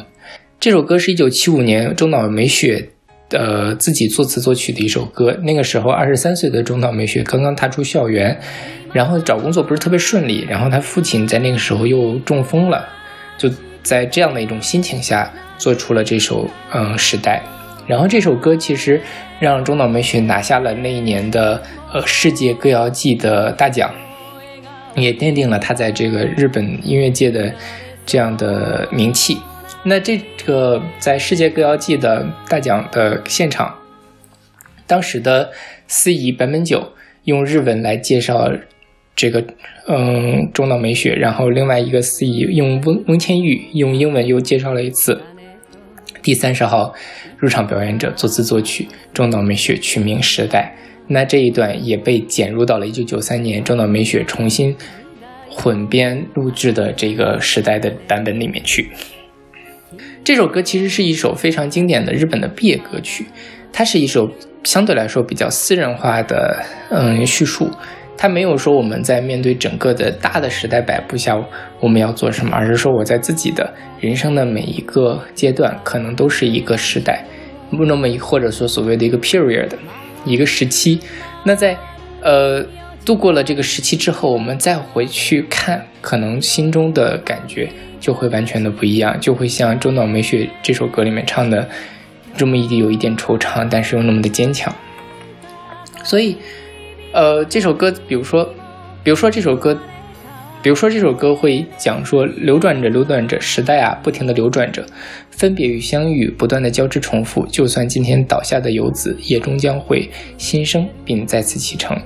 [0.60, 2.88] 这首歌是一九七五年中岛美雪
[3.30, 5.36] 呃自己作词作曲的一首歌。
[5.42, 8.38] 那个时候二十三岁的中岛美雪刚刚踏出校园，
[8.92, 12.88] 然后找工作不是特别顺利，然后她父亲在那个时候又中风了，
[13.36, 13.50] 就
[13.82, 17.42] 在这样的一种心情下做出了这首嗯《时代》。
[17.88, 19.00] 然后这首歌其实
[19.40, 21.60] 让中岛美雪拿下了那一年的
[21.92, 23.92] 呃世界歌谣季的大奖，
[25.00, 27.52] 也奠定了他在这个日本音乐界的
[28.04, 29.38] 这样的名气。
[29.84, 33.74] 那这个在世界歌谣季的大奖的现场，
[34.86, 35.50] 当时的
[35.86, 36.92] 司仪坂本九
[37.24, 38.50] 用日文来介绍
[39.14, 39.44] 这个
[39.86, 45.20] 嗯中岛美雪，然后另外一个司仪用翁翁千玉用英文又介绍了一次。
[46.22, 46.92] 第三十号
[47.38, 50.74] 入场表演者作词作曲中岛美雪，取名《时代》。
[51.08, 54.76] 那这一段也被剪入到了1993年中岛美雪重新
[55.50, 58.90] 混编录制的这个《时代》的版本里面去。
[60.22, 63.26] 这首歌其实是一首非常经典的日本的毕业歌曲，
[63.72, 64.30] 它是一首
[64.62, 67.70] 相对来说比较私人化的嗯叙述。
[68.20, 71.40] 它没有说我们在面对整个的大的时代摆布下
[71.78, 77.24] 我们要做什么，而是说我在自己的人生的每一个阶段，可能都是一个时代，
[77.70, 79.70] 那么或者说所谓的一个 period，
[80.24, 81.00] 一个时期。
[81.44, 81.76] 那在
[82.22, 82.64] 呃
[83.04, 87.68] 度过了这个时期之后，我们再回去看，可能心中的感觉
[88.00, 91.68] 就会完全的不一样，就会像中岛美雪这首歌里面唱的
[92.36, 94.74] 这么一点有一点惆怅，但是又那么的坚强。
[96.02, 96.36] 所以。
[97.10, 98.44] 呃，这首歌，比如说，
[99.02, 99.76] 比如说这首歌，
[100.62, 104.84] 比如说这首歌会讲说，流转着，流转着，时代啊，不停的流转着，
[105.30, 107.46] 分别与相遇，不断的交织重复。
[107.46, 111.96] 就算今天倒下的游子，也终将会新生，并再次启程。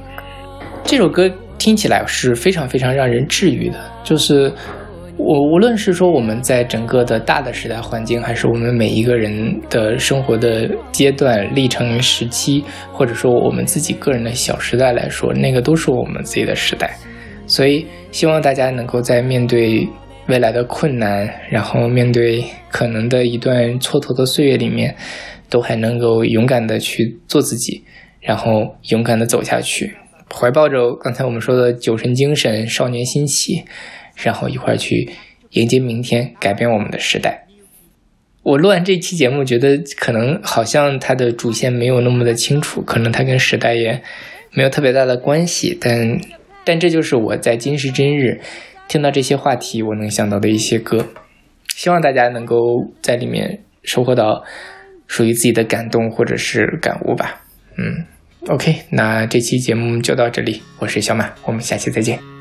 [0.84, 4.52] 这首歌听起来是非常非常让人治愈的，就是。
[5.18, 16.96] 我无论是说我们在整个的大的时代环境，还是我们每一个人的生活的阶段历程时期，或者说我们自己个人的小时代来说，那个都是我们自己的时代。
[17.52, 19.86] 所以希望大家能够在面对
[20.26, 24.96] 未来的困难，然后面对可能的一段蹉跎的岁月里面，
[25.50, 27.84] 都还能够勇敢的去做自己，
[28.22, 29.94] 然后勇敢的走下去，
[30.34, 33.64] 怀抱着刚才我们说的酒神精神、少年兴起。
[34.14, 35.10] 然后一块儿去
[35.50, 37.46] 迎接明天，改变我们的时代。
[38.42, 44.02] 我录完这期节目，觉得可能好像它的主线没有那么的清楚，可能它跟时代也
[44.52, 45.76] 没有特别大的关系。
[45.80, 46.20] 但
[46.64, 48.40] 但这就是我在今时今日
[48.88, 51.06] 听到这些话题，我能想到的一些歌。
[51.68, 54.44] 希望大家能够在里面收获到
[55.06, 57.42] 属于自己的感动或者是感悟吧。
[57.76, 58.04] 嗯
[58.48, 62.31] ，OK，那这期节目就到这里，我是小满，我们下期再见。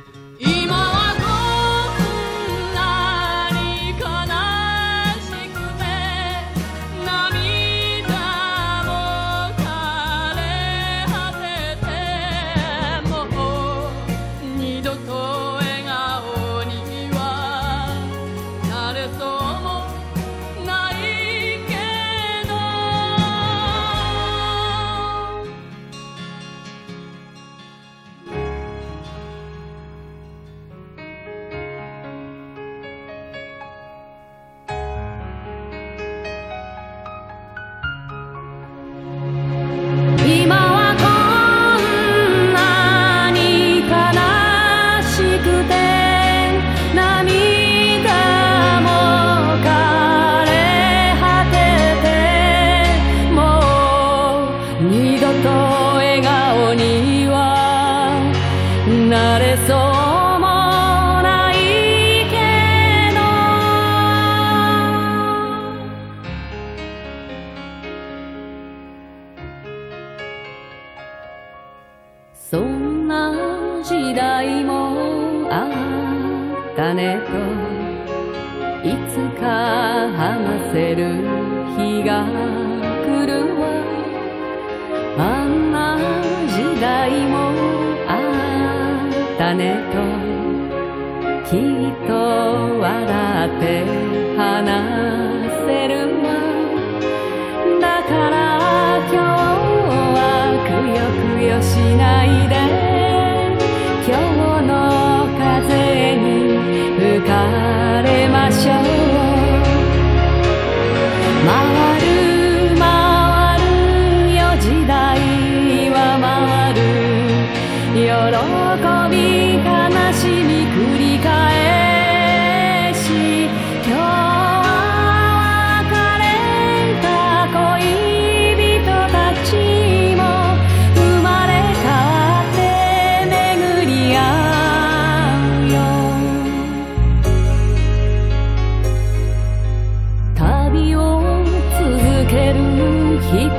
[143.31, 143.55] 人々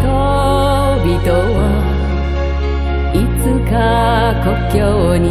[1.57, 1.65] は
[3.15, 3.73] いつか
[4.45, 5.25] 故郷に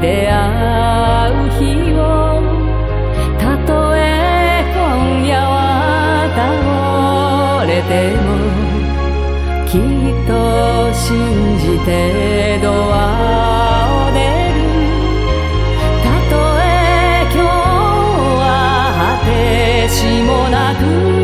[0.00, 1.62] 出会う日
[1.94, 2.02] を
[3.38, 8.28] たとえ今夜は倒れても
[9.68, 10.30] きっと
[10.92, 11.06] 信
[11.60, 12.98] じてドア
[13.86, 14.18] を出
[14.50, 14.58] る
[16.02, 17.46] たとえ今日
[18.42, 18.42] は
[18.98, 19.94] 果てし
[20.24, 21.19] もなく